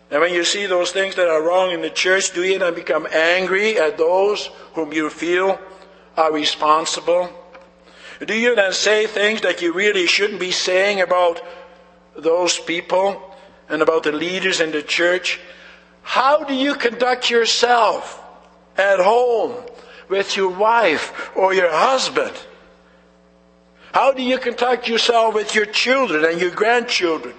And 0.09 0.21
when 0.21 0.33
you 0.33 0.45
see 0.45 0.65
those 0.65 0.91
things 0.91 1.15
that 1.15 1.27
are 1.27 1.43
wrong 1.43 1.71
in 1.71 1.81
the 1.81 1.89
church, 1.89 2.33
do 2.33 2.43
you 2.43 2.57
then 2.57 2.73
become 2.73 3.05
angry 3.11 3.77
at 3.77 3.97
those 3.97 4.47
whom 4.73 4.93
you 4.93 5.09
feel 5.09 5.59
are 6.15 6.31
responsible? 6.31 7.29
Do 8.25 8.33
you 8.33 8.55
then 8.55 8.71
say 8.71 9.07
things 9.07 9.41
that 9.41 9.61
you 9.61 9.73
really 9.73 10.07
shouldn't 10.07 10.39
be 10.39 10.51
saying 10.51 11.01
about 11.01 11.41
those 12.15 12.57
people 12.57 13.35
and 13.67 13.81
about 13.81 14.03
the 14.03 14.13
leaders 14.13 14.61
in 14.61 14.71
the 14.71 14.83
church? 14.83 15.37
How 16.01 16.45
do 16.45 16.53
you 16.53 16.75
conduct 16.75 17.29
yourself? 17.29 18.21
At 18.77 18.99
home 18.99 19.55
with 20.09 20.35
your 20.37 20.49
wife 20.49 21.31
or 21.35 21.53
your 21.53 21.71
husband? 21.71 22.35
How 23.93 24.11
do 24.11 24.21
you 24.21 24.37
conduct 24.37 24.87
yourself 24.87 25.33
with 25.33 25.55
your 25.55 25.65
children 25.65 26.25
and 26.25 26.39
your 26.39 26.51
grandchildren? 26.51 27.33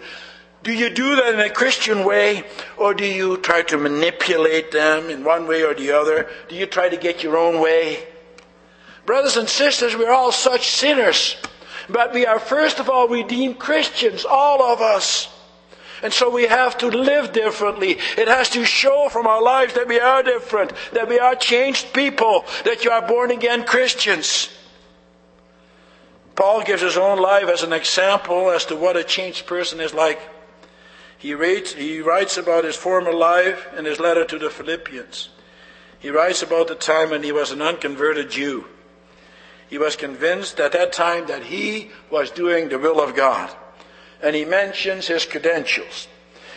Do 0.63 0.73
you 0.73 0.91
do 0.91 1.17
that 1.17 1.35
in 1.35 1.41
a 1.41 1.51
Christian 1.51 2.05
way 2.05 2.45
or 2.77 2.95
do 2.95 3.05
you 3.05 3.37
try 3.37 3.63
to 3.63 3.77
manipulate 3.77 4.73
them 4.73 5.11
in 5.11 5.23
one 5.23 5.47
way 5.47 5.63
or 5.63 5.75
the 5.75 5.93
other? 5.93 6.29
Do 6.49 6.57
you 6.57 6.67
try 6.67 6.89
to 6.89 6.97
get 6.97 7.23
your 7.23 7.37
own 7.37 7.61
way? 7.61 8.09
Brothers 9.05 9.37
and 9.37 9.49
sisters, 9.49 9.95
we're 9.95 10.13
all 10.13 10.33
such 10.33 10.69
sinners. 10.69 11.37
But 11.89 12.13
we 12.13 12.27
are 12.27 12.41
first 12.41 12.81
of 12.81 12.91
all 12.91 13.07
redeemed 13.07 13.59
Christians, 13.59 14.25
all 14.25 14.63
of 14.63 14.81
us. 14.81 15.29
And 16.03 16.13
so 16.13 16.31
we 16.31 16.47
have 16.47 16.77
to 16.79 16.89
live 16.89 17.33
differently. 17.33 17.99
It 18.17 18.29
has 18.29 18.51
to 18.51 18.65
show 18.65 19.09
from 19.11 19.27
our 19.27 19.43
lives 19.43 19.75
that 19.75 19.89
we 19.89 19.99
are 19.99 20.23
different, 20.23 20.73
that 20.93 21.09
we 21.09 21.19
are 21.19 21.35
changed 21.35 21.93
people, 21.93 22.45
that 22.65 22.85
you 22.85 22.91
are 22.91 23.07
born 23.07 23.31
again 23.31 23.65
Christians. 23.65 24.51
Paul 26.35 26.63
gives 26.63 26.83
his 26.83 26.99
own 26.99 27.19
life 27.19 27.49
as 27.49 27.63
an 27.63 27.73
example 27.73 28.51
as 28.51 28.67
to 28.67 28.77
what 28.77 28.97
a 28.97 29.05
changed 29.05 29.47
person 29.47 29.81
is 29.81 29.95
like. 29.95 30.21
He, 31.17 31.35
he 31.79 32.01
writes 32.01 32.37
about 32.37 32.65
his 32.65 32.77
former 32.77 33.13
life 33.13 33.67
in 33.77 33.87
his 33.87 33.99
letter 33.99 34.25
to 34.27 34.39
the 34.39 34.51
Philippians. 34.51 35.31
He 35.99 36.11
writes 36.11 36.43
about 36.43 36.69
the 36.69 36.75
time 36.75 37.11
when 37.11 37.23
he 37.23 37.33
was 37.33 37.53
an 37.53 37.63
unconverted 37.63 38.31
Jew. 38.31 38.67
He 39.69 39.79
was 39.79 39.97
convinced 39.97 40.61
at 40.61 40.73
that 40.73 40.93
time 40.93 41.27
that 41.29 41.45
he 41.45 41.91
was 42.11 42.31
doing 42.31 42.69
the 42.69 42.79
will 42.79 43.01
of 43.01 43.17
God 43.17 43.51
and 44.23 44.35
he 44.35 44.45
mentions 44.45 45.07
his 45.07 45.25
credentials. 45.25 46.09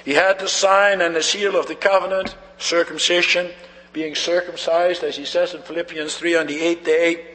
He 0.05 0.13
had 0.13 0.39
the 0.39 0.47
sign 0.47 1.01
and 1.01 1.15
the 1.15 1.23
seal 1.23 1.55
of 1.55 1.67
the 1.67 1.75
covenant, 1.75 2.35
circumcision, 2.57 3.49
being 3.93 4.15
circumcised, 4.15 5.03
as 5.03 5.17
he 5.17 5.25
says 5.25 5.53
in 5.53 5.61
Philippians 5.61 6.15
3 6.15 6.35
on 6.35 6.47
the 6.47 6.59
eighth 6.59 6.85
day. 6.85 7.25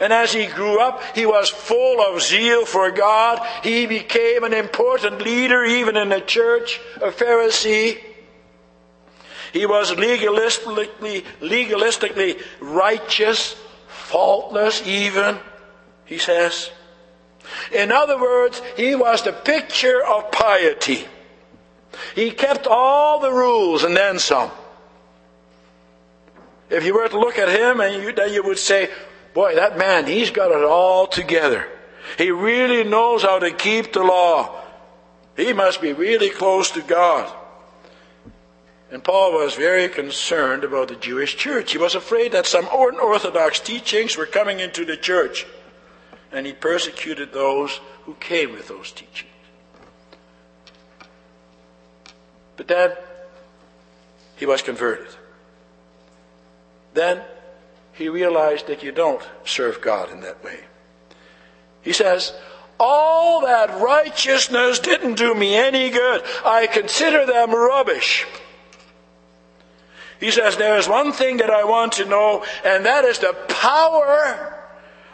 And 0.00 0.12
as 0.12 0.32
he 0.32 0.46
grew 0.46 0.80
up, 0.80 1.02
he 1.14 1.26
was 1.26 1.50
full 1.50 2.00
of 2.00 2.22
zeal 2.22 2.64
for 2.64 2.90
God. 2.90 3.46
He 3.62 3.86
became 3.86 4.44
an 4.44 4.54
important 4.54 5.20
leader 5.20 5.62
even 5.62 5.96
in 5.96 6.08
the 6.08 6.20
church, 6.20 6.80
a 6.96 7.10
Pharisee. 7.10 7.98
He 9.52 9.66
was 9.66 9.92
legalistically, 9.92 11.24
legalistically 11.40 12.40
righteous, 12.60 13.56
faultless 13.88 14.86
even, 14.86 15.38
he 16.06 16.18
says. 16.18 16.70
In 17.72 17.92
other 17.92 18.20
words, 18.20 18.60
he 18.76 18.94
was 18.94 19.22
the 19.22 19.32
picture 19.32 20.04
of 20.04 20.30
piety. 20.30 21.06
He 22.14 22.30
kept 22.30 22.66
all 22.66 23.20
the 23.20 23.32
rules 23.32 23.84
and 23.84 23.96
then 23.96 24.18
some. 24.18 24.50
If 26.68 26.84
you 26.84 26.94
were 26.94 27.08
to 27.08 27.18
look 27.18 27.38
at 27.38 27.48
him, 27.48 27.80
and 27.80 28.02
you, 28.02 28.12
then 28.12 28.32
you 28.32 28.44
would 28.44 28.58
say, 28.58 28.90
Boy, 29.34 29.56
that 29.56 29.78
man, 29.78 30.06
he's 30.06 30.30
got 30.30 30.50
it 30.50 30.64
all 30.64 31.06
together. 31.06 31.66
He 32.18 32.30
really 32.30 32.84
knows 32.84 33.22
how 33.22 33.38
to 33.38 33.50
keep 33.50 33.92
the 33.92 34.02
law. 34.02 34.60
He 35.36 35.52
must 35.52 35.80
be 35.80 35.92
really 35.92 36.30
close 36.30 36.70
to 36.72 36.82
God. 36.82 37.32
And 38.90 39.04
Paul 39.04 39.32
was 39.32 39.54
very 39.54 39.88
concerned 39.88 40.64
about 40.64 40.88
the 40.88 40.96
Jewish 40.96 41.36
church. 41.36 41.72
He 41.72 41.78
was 41.78 41.94
afraid 41.94 42.32
that 42.32 42.46
some 42.46 42.68
unorthodox 42.72 43.60
teachings 43.60 44.16
were 44.16 44.26
coming 44.26 44.58
into 44.58 44.84
the 44.84 44.96
church 44.96 45.46
and 46.32 46.46
he 46.46 46.52
persecuted 46.52 47.32
those 47.32 47.80
who 48.04 48.14
came 48.14 48.52
with 48.52 48.68
those 48.68 48.92
teachings. 48.92 49.30
But 52.56 52.68
then 52.68 52.92
he 54.36 54.46
was 54.46 54.62
converted. 54.62 55.08
Then 56.94 57.22
he 57.92 58.08
realized 58.08 58.66
that 58.66 58.82
you 58.82 58.92
don't 58.92 59.22
serve 59.44 59.80
God 59.80 60.10
in 60.10 60.20
that 60.20 60.44
way. 60.44 60.60
He 61.82 61.92
says, 61.92 62.32
All 62.78 63.40
that 63.42 63.80
righteousness 63.80 64.78
didn't 64.78 65.14
do 65.14 65.34
me 65.34 65.54
any 65.54 65.90
good. 65.90 66.22
I 66.44 66.66
consider 66.66 67.26
them 67.26 67.50
rubbish. 67.52 68.26
He 70.18 70.30
says, 70.30 70.56
There 70.56 70.76
is 70.76 70.86
one 70.88 71.12
thing 71.12 71.38
that 71.38 71.50
I 71.50 71.64
want 71.64 71.92
to 71.92 72.04
know, 72.04 72.44
and 72.64 72.84
that 72.84 73.04
is 73.04 73.18
the 73.18 73.32
power 73.48 74.59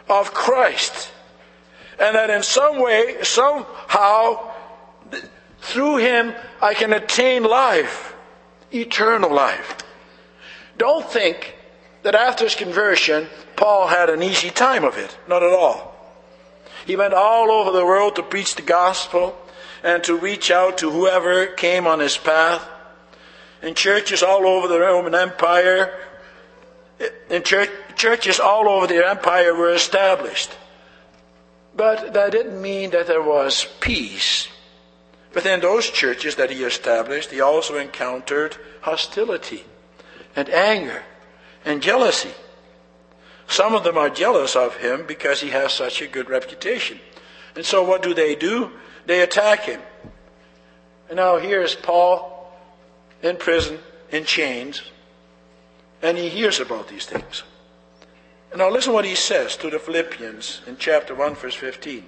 of 0.09 0.33
Christ. 0.33 1.11
And 1.99 2.15
that 2.15 2.29
in 2.29 2.43
some 2.43 2.79
way, 2.79 3.17
somehow, 3.23 4.51
Through 5.61 5.97
him, 5.97 6.33
I 6.61 6.73
can 6.73 6.93
attain 6.93 7.43
life, 7.43 8.15
eternal 8.71 9.33
life. 9.33 9.75
Don't 10.77 11.09
think 11.09 11.55
that 12.03 12.15
after 12.15 12.43
his 12.45 12.55
conversion, 12.55 13.27
Paul 13.55 13.87
had 13.87 14.09
an 14.09 14.23
easy 14.23 14.49
time 14.49 14.83
of 14.83 14.97
it. 14.97 15.17
Not 15.27 15.43
at 15.43 15.51
all. 15.51 15.93
He 16.85 16.95
went 16.95 17.13
all 17.13 17.51
over 17.51 17.71
the 17.71 17.85
world 17.85 18.15
to 18.15 18.23
preach 18.23 18.55
the 18.55 18.61
gospel 18.61 19.35
and 19.83 20.03
to 20.05 20.15
reach 20.15 20.51
out 20.51 20.77
to 20.77 20.91
whoever 20.91 21.47
came 21.47 21.85
on 21.85 21.99
his 21.99 22.17
path. 22.17 22.65
In 23.61 23.73
churches 23.73 24.23
all 24.23 24.45
over 24.45 24.67
the 24.67 24.79
Roman 24.79 25.15
Empire, 25.15 25.93
in 27.29 27.43
church, 27.43 27.69
churches 27.97 28.39
all 28.39 28.69
over 28.69 28.87
the 28.87 29.07
empire 29.07 29.53
were 29.53 29.73
established. 29.73 30.55
But 31.75 32.13
that 32.13 32.31
didn't 32.31 32.61
mean 32.61 32.91
that 32.91 33.07
there 33.07 33.21
was 33.21 33.67
peace. 33.79 34.47
Within 35.33 35.59
those 35.59 35.89
churches 35.89 36.35
that 36.35 36.49
he 36.49 36.63
established, 36.63 37.31
he 37.31 37.41
also 37.41 37.77
encountered 37.77 38.57
hostility 38.81 39.65
and 40.35 40.49
anger 40.49 41.03
and 41.65 41.81
jealousy. 41.81 42.31
Some 43.47 43.75
of 43.75 43.83
them 43.83 43.97
are 43.97 44.09
jealous 44.09 44.55
of 44.55 44.77
him 44.77 45.05
because 45.05 45.41
he 45.41 45.49
has 45.49 45.71
such 45.73 46.01
a 46.01 46.07
good 46.07 46.29
reputation. 46.29 46.99
And 47.55 47.65
so 47.65 47.83
what 47.83 48.01
do 48.01 48.13
they 48.13 48.35
do? 48.35 48.71
They 49.05 49.21
attack 49.21 49.61
him. 49.63 49.81
And 51.09 51.17
now 51.17 51.37
here's 51.37 51.75
Paul 51.75 52.51
in 53.21 53.37
prison, 53.37 53.79
in 54.11 54.25
chains, 54.25 54.81
and 56.01 56.17
he 56.17 56.29
hears 56.29 56.59
about 56.59 56.87
these 56.87 57.05
things. 57.05 57.43
Now 58.55 58.69
listen 58.69 58.93
what 58.93 59.05
he 59.05 59.15
says 59.15 59.55
to 59.57 59.69
the 59.69 59.79
Philippians 59.79 60.61
in 60.67 60.77
chapter 60.77 61.13
1, 61.13 61.35
verse 61.35 61.55
15. 61.55 62.03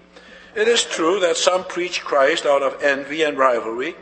It 0.56 0.68
is 0.68 0.84
true 0.84 1.20
that 1.20 1.38
some 1.38 1.64
preach 1.64 2.02
Christ 2.02 2.46
out 2.46 2.64
of 2.64 2.82
envy 2.82 3.24
and 3.24 3.38
rivalry. 3.38 3.96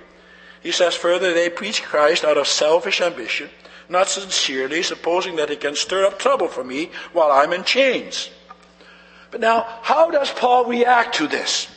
He 0.62 0.71
says 0.71 0.95
further, 0.95 1.34
they 1.34 1.50
preach 1.50 1.84
Christ 1.84 2.23
out 2.23 2.38
of 2.38 2.47
selfish 2.47 3.02
ambition 3.02 3.50
not 3.89 4.10
sincerely, 4.10 4.84
supposing 4.84 5.38
that 5.38 5.50
it 5.50 5.62
can 5.62 5.76
stir 5.76 6.06
up 6.06 6.19
trouble 6.19 6.47
for 6.47 6.63
me 6.63 6.91
while 7.13 7.32
I'm 7.32 7.54
in 7.54 7.63
chains. 7.63 8.30
But 9.32 9.41
now, 9.41 9.65
how 9.82 10.12
does 10.12 10.32
Paul 10.32 10.65
react 10.65 11.15
to 11.15 11.28
this? 11.28 11.67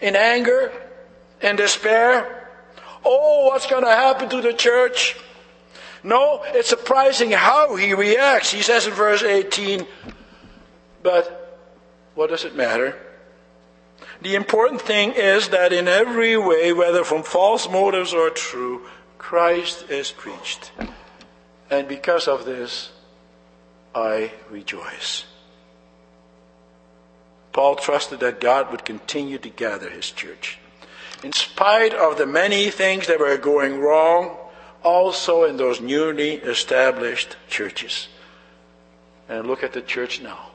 In 0.00 0.16
anger? 0.16 0.72
In 1.40 1.56
despair? 1.56 2.48
Oh, 3.04 3.46
what's 3.46 3.66
going 3.66 3.84
to 3.84 3.90
happen 3.90 4.28
to 4.30 4.40
the 4.40 4.52
church? 4.52 5.16
No, 6.04 6.42
it's 6.48 6.68
surprising 6.68 7.30
how 7.30 7.76
he 7.76 7.94
reacts. 7.94 8.52
He 8.52 8.60
says 8.60 8.86
in 8.86 8.92
verse 8.92 9.22
18, 9.22 9.86
but 11.02 11.58
what 12.14 12.28
does 12.28 12.44
it 12.44 12.54
matter? 12.54 12.96
The 14.20 14.34
important 14.34 14.82
thing 14.82 15.12
is 15.12 15.48
that 15.48 15.72
in 15.72 15.88
every 15.88 16.36
way, 16.36 16.74
whether 16.74 17.04
from 17.04 17.22
false 17.22 17.68
motives 17.70 18.12
or 18.12 18.28
true, 18.28 18.86
Christ 19.16 19.88
is 19.88 20.12
preached. 20.12 20.72
And 21.70 21.88
because 21.88 22.28
of 22.28 22.44
this, 22.44 22.92
I 23.94 24.32
rejoice. 24.50 25.24
Paul 27.52 27.76
trusted 27.76 28.20
that 28.20 28.40
God 28.40 28.70
would 28.70 28.84
continue 28.84 29.38
to 29.38 29.48
gather 29.48 29.88
his 29.88 30.10
church. 30.10 30.58
In 31.22 31.32
spite 31.32 31.94
of 31.94 32.18
the 32.18 32.26
many 32.26 32.70
things 32.70 33.06
that 33.06 33.20
were 33.20 33.38
going 33.38 33.78
wrong, 33.80 34.36
also 34.84 35.44
in 35.44 35.56
those 35.56 35.80
newly 35.80 36.34
established 36.34 37.36
churches. 37.48 38.08
And 39.28 39.46
look 39.46 39.62
at 39.62 39.72
the 39.72 39.82
church 39.82 40.20
now. 40.20 40.50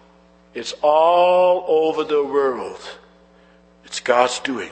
It's 0.53 0.73
all 0.81 1.65
over 1.67 2.03
the 2.03 2.23
world. 2.23 2.79
It's 3.83 3.99
God's 3.99 4.39
doing. 4.39 4.71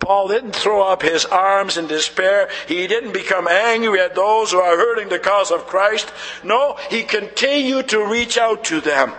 Paul 0.00 0.28
didn't 0.28 0.54
throw 0.56 0.82
up 0.82 1.02
his 1.02 1.24
arms 1.26 1.76
in 1.76 1.86
despair. 1.86 2.48
He 2.66 2.86
didn't 2.86 3.12
become 3.12 3.48
angry 3.48 4.00
at 4.00 4.14
those 4.14 4.52
who 4.52 4.58
are 4.58 4.76
hurting 4.76 5.08
the 5.08 5.18
cause 5.18 5.50
of 5.50 5.66
Christ. 5.66 6.12
No, 6.44 6.76
he 6.90 7.02
continued 7.02 7.88
to 7.88 8.06
reach 8.06 8.38
out 8.38 8.64
to 8.64 8.80
them. 8.80 9.12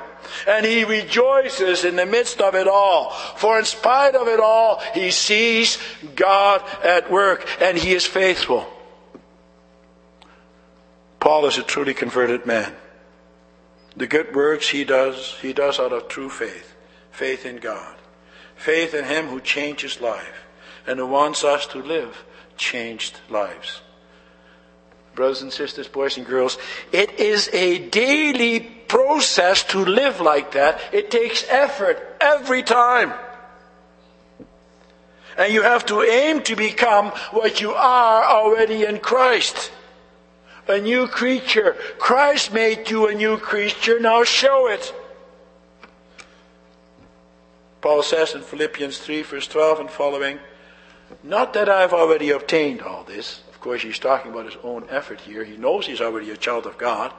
And 0.48 0.66
he 0.66 0.86
rejoices 0.86 1.84
in 1.84 1.96
the 1.96 2.06
midst 2.06 2.40
of 2.40 2.56
it 2.56 2.68
all. 2.68 3.12
For 3.12 3.60
in 3.60 3.66
spite 3.66 4.16
of 4.16 4.28
it 4.28 4.40
all, 4.40 4.82
he 4.94 5.12
sees 5.12 5.78
God 6.16 6.64
at 6.84 7.12
work 7.12 7.48
and 7.62 7.78
he 7.78 7.94
is 7.94 8.06
faithful. 8.06 8.66
Paul 11.20 11.46
is 11.46 11.58
a 11.58 11.64
truly 11.64 11.94
converted 11.94 12.46
man. 12.46 12.74
The 13.96 14.08
good 14.08 14.36
works 14.36 14.70
he 14.70 14.84
does, 14.84 15.36
he 15.42 15.52
does 15.52 15.80
out 15.80 15.92
of 15.92 16.08
true 16.08 16.30
faith. 16.30 16.76
Faith 17.12 17.46
in 17.46 17.58
God. 17.58 17.96
Faith 18.56 18.94
in 18.94 19.06
him 19.06 19.28
who 19.28 19.42
changes 19.42 20.00
life 20.00 20.46
and 20.88 21.00
who 21.00 21.08
wants 21.08 21.44
us 21.44 21.68
to 21.68 21.80
live 21.80 22.24
changed 22.58 23.20
lives. 23.30 23.82
Brothers 25.16 25.42
and 25.42 25.52
sisters, 25.52 25.88
boys 25.88 26.18
and 26.18 26.26
girls, 26.26 26.58
it 26.92 27.20
is 27.20 27.50
a 27.52 27.90
daily 27.90 28.60
process 28.60 29.64
to 29.66 29.80
live 29.80 30.22
like 30.22 30.54
that. 30.54 30.80
It 30.94 31.12
takes 31.12 31.46
effort 31.50 32.18
every 32.22 32.64
time. 32.64 33.14
And 35.38 35.54
you 35.54 35.64
have 35.64 35.86
to 35.88 36.02
aim 36.02 36.44
to 36.44 36.56
become 36.56 37.08
what 37.32 37.62
you 37.62 37.72
are 37.72 38.24
already 38.26 38.86
in 38.86 39.00
Christ. 39.00 39.72
A 40.70 40.80
new 40.80 41.08
creature. 41.08 41.76
Christ 41.98 42.54
made 42.54 42.90
you 42.90 43.08
a 43.08 43.16
new 43.16 43.38
creature. 43.38 44.00
Now 44.00 44.24
show 44.24 44.68
it. 44.68 44.94
Paul 47.82 48.04
says 48.04 48.36
in 48.36 48.42
Philippians 48.42 49.00
3, 49.00 49.24
verse 49.24 49.48
12 49.48 49.80
and 49.80 49.90
following, 49.90 50.40
not 51.24 51.54
that 51.54 51.70
I've 51.70 51.94
already 51.94 52.30
obtained 52.30 52.82
all 52.82 53.04
this. 53.04 53.42
Of 53.50 53.60
course, 53.60 53.82
he's 53.82 54.00
talking 54.00 54.32
about 54.32 54.46
his 54.46 54.58
own 54.64 54.86
effort 54.90 55.20
here. 55.22 55.44
He 55.44 55.58
knows 55.58 55.86
he's 55.86 56.02
already 56.02 56.30
a 56.32 56.38
child 56.38 56.66
of 56.66 56.78
God. 56.78 57.12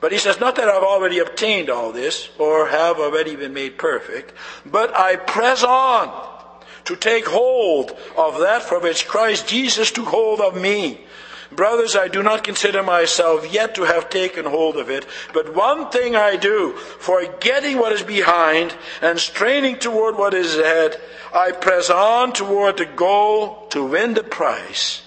But 0.00 0.12
he 0.12 0.18
says, 0.18 0.38
Not 0.38 0.56
that 0.56 0.68
I've 0.68 0.84
already 0.84 1.18
obtained 1.18 1.70
all 1.70 1.92
this 1.92 2.28
or 2.38 2.68
have 2.68 2.98
already 2.98 3.34
been 3.34 3.52
made 3.52 3.76
perfect, 3.78 4.32
but 4.64 4.96
I 4.96 5.16
press 5.16 5.64
on 5.64 6.36
to 6.84 6.96
take 6.96 7.26
hold 7.26 7.90
of 8.16 8.38
that 8.38 8.62
for 8.62 8.78
which 8.78 9.08
Christ 9.08 9.48
Jesus 9.48 9.90
took 9.90 10.06
hold 10.06 10.40
of 10.40 10.56
me. 10.56 11.00
Brothers, 11.50 11.96
I 11.96 12.08
do 12.08 12.22
not 12.22 12.44
consider 12.44 12.82
myself 12.82 13.50
yet 13.52 13.74
to 13.76 13.84
have 13.84 14.10
taken 14.10 14.44
hold 14.44 14.76
of 14.76 14.90
it, 14.90 15.06
but 15.32 15.54
one 15.54 15.90
thing 15.90 16.14
I 16.14 16.36
do, 16.36 16.72
forgetting 16.72 17.78
what 17.78 17.92
is 17.92 18.02
behind 18.02 18.74
and 19.00 19.18
straining 19.18 19.78
toward 19.78 20.16
what 20.16 20.34
is 20.34 20.56
ahead, 20.56 21.00
I 21.32 21.52
press 21.52 21.88
on 21.88 22.32
toward 22.32 22.76
the 22.76 22.86
goal 22.86 23.66
to 23.68 23.84
win 23.84 24.14
the 24.14 24.22
prize 24.22 25.02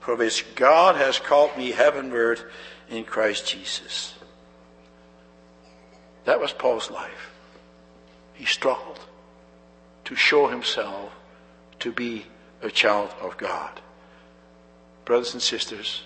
for 0.00 0.16
which 0.16 0.54
God 0.56 0.96
has 0.96 1.18
called 1.18 1.56
me 1.56 1.70
heavenward 1.70 2.40
in 2.90 3.04
Christ 3.04 3.46
Jesus. 3.46 4.14
That 6.24 6.40
was 6.40 6.52
Paul's 6.52 6.90
life. 6.90 7.30
He 8.34 8.44
struggled 8.44 8.98
to 10.04 10.16
show 10.16 10.48
himself 10.48 11.12
to 11.80 11.92
be 11.92 12.26
a 12.60 12.70
child 12.70 13.14
of 13.20 13.36
God. 13.36 13.80
Brothers 15.04 15.34
and 15.34 15.42
sisters, 15.42 16.02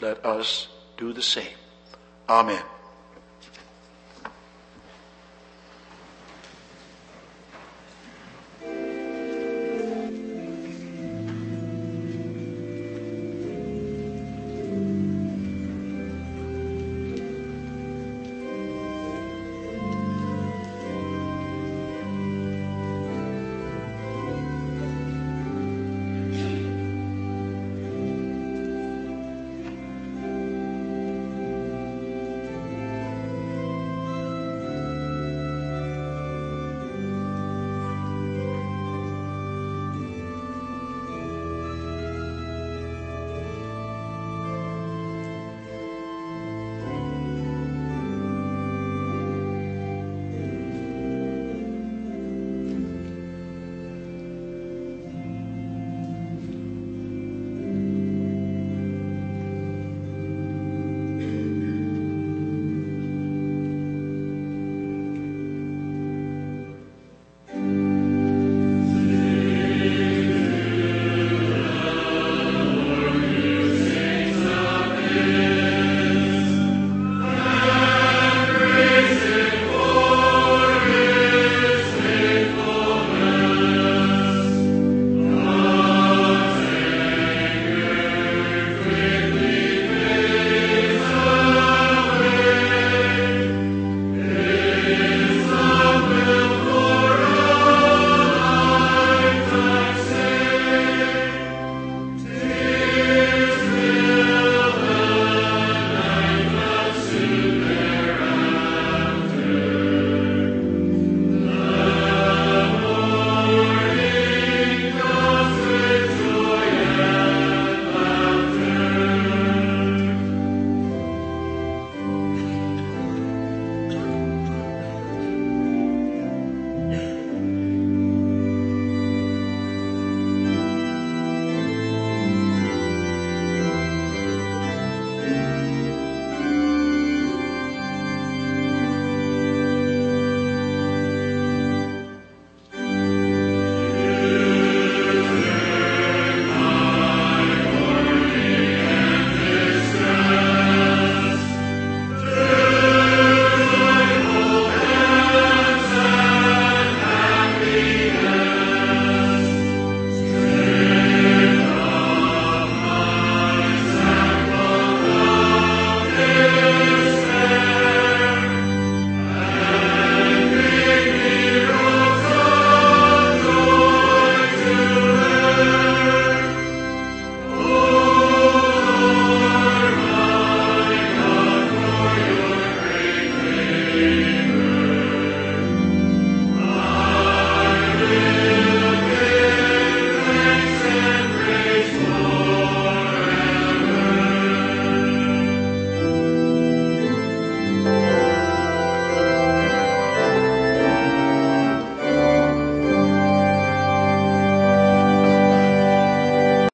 let 0.00 0.24
us 0.24 0.68
do 0.96 1.12
the 1.12 1.22
same. 1.22 1.56
Amen. 2.28 2.62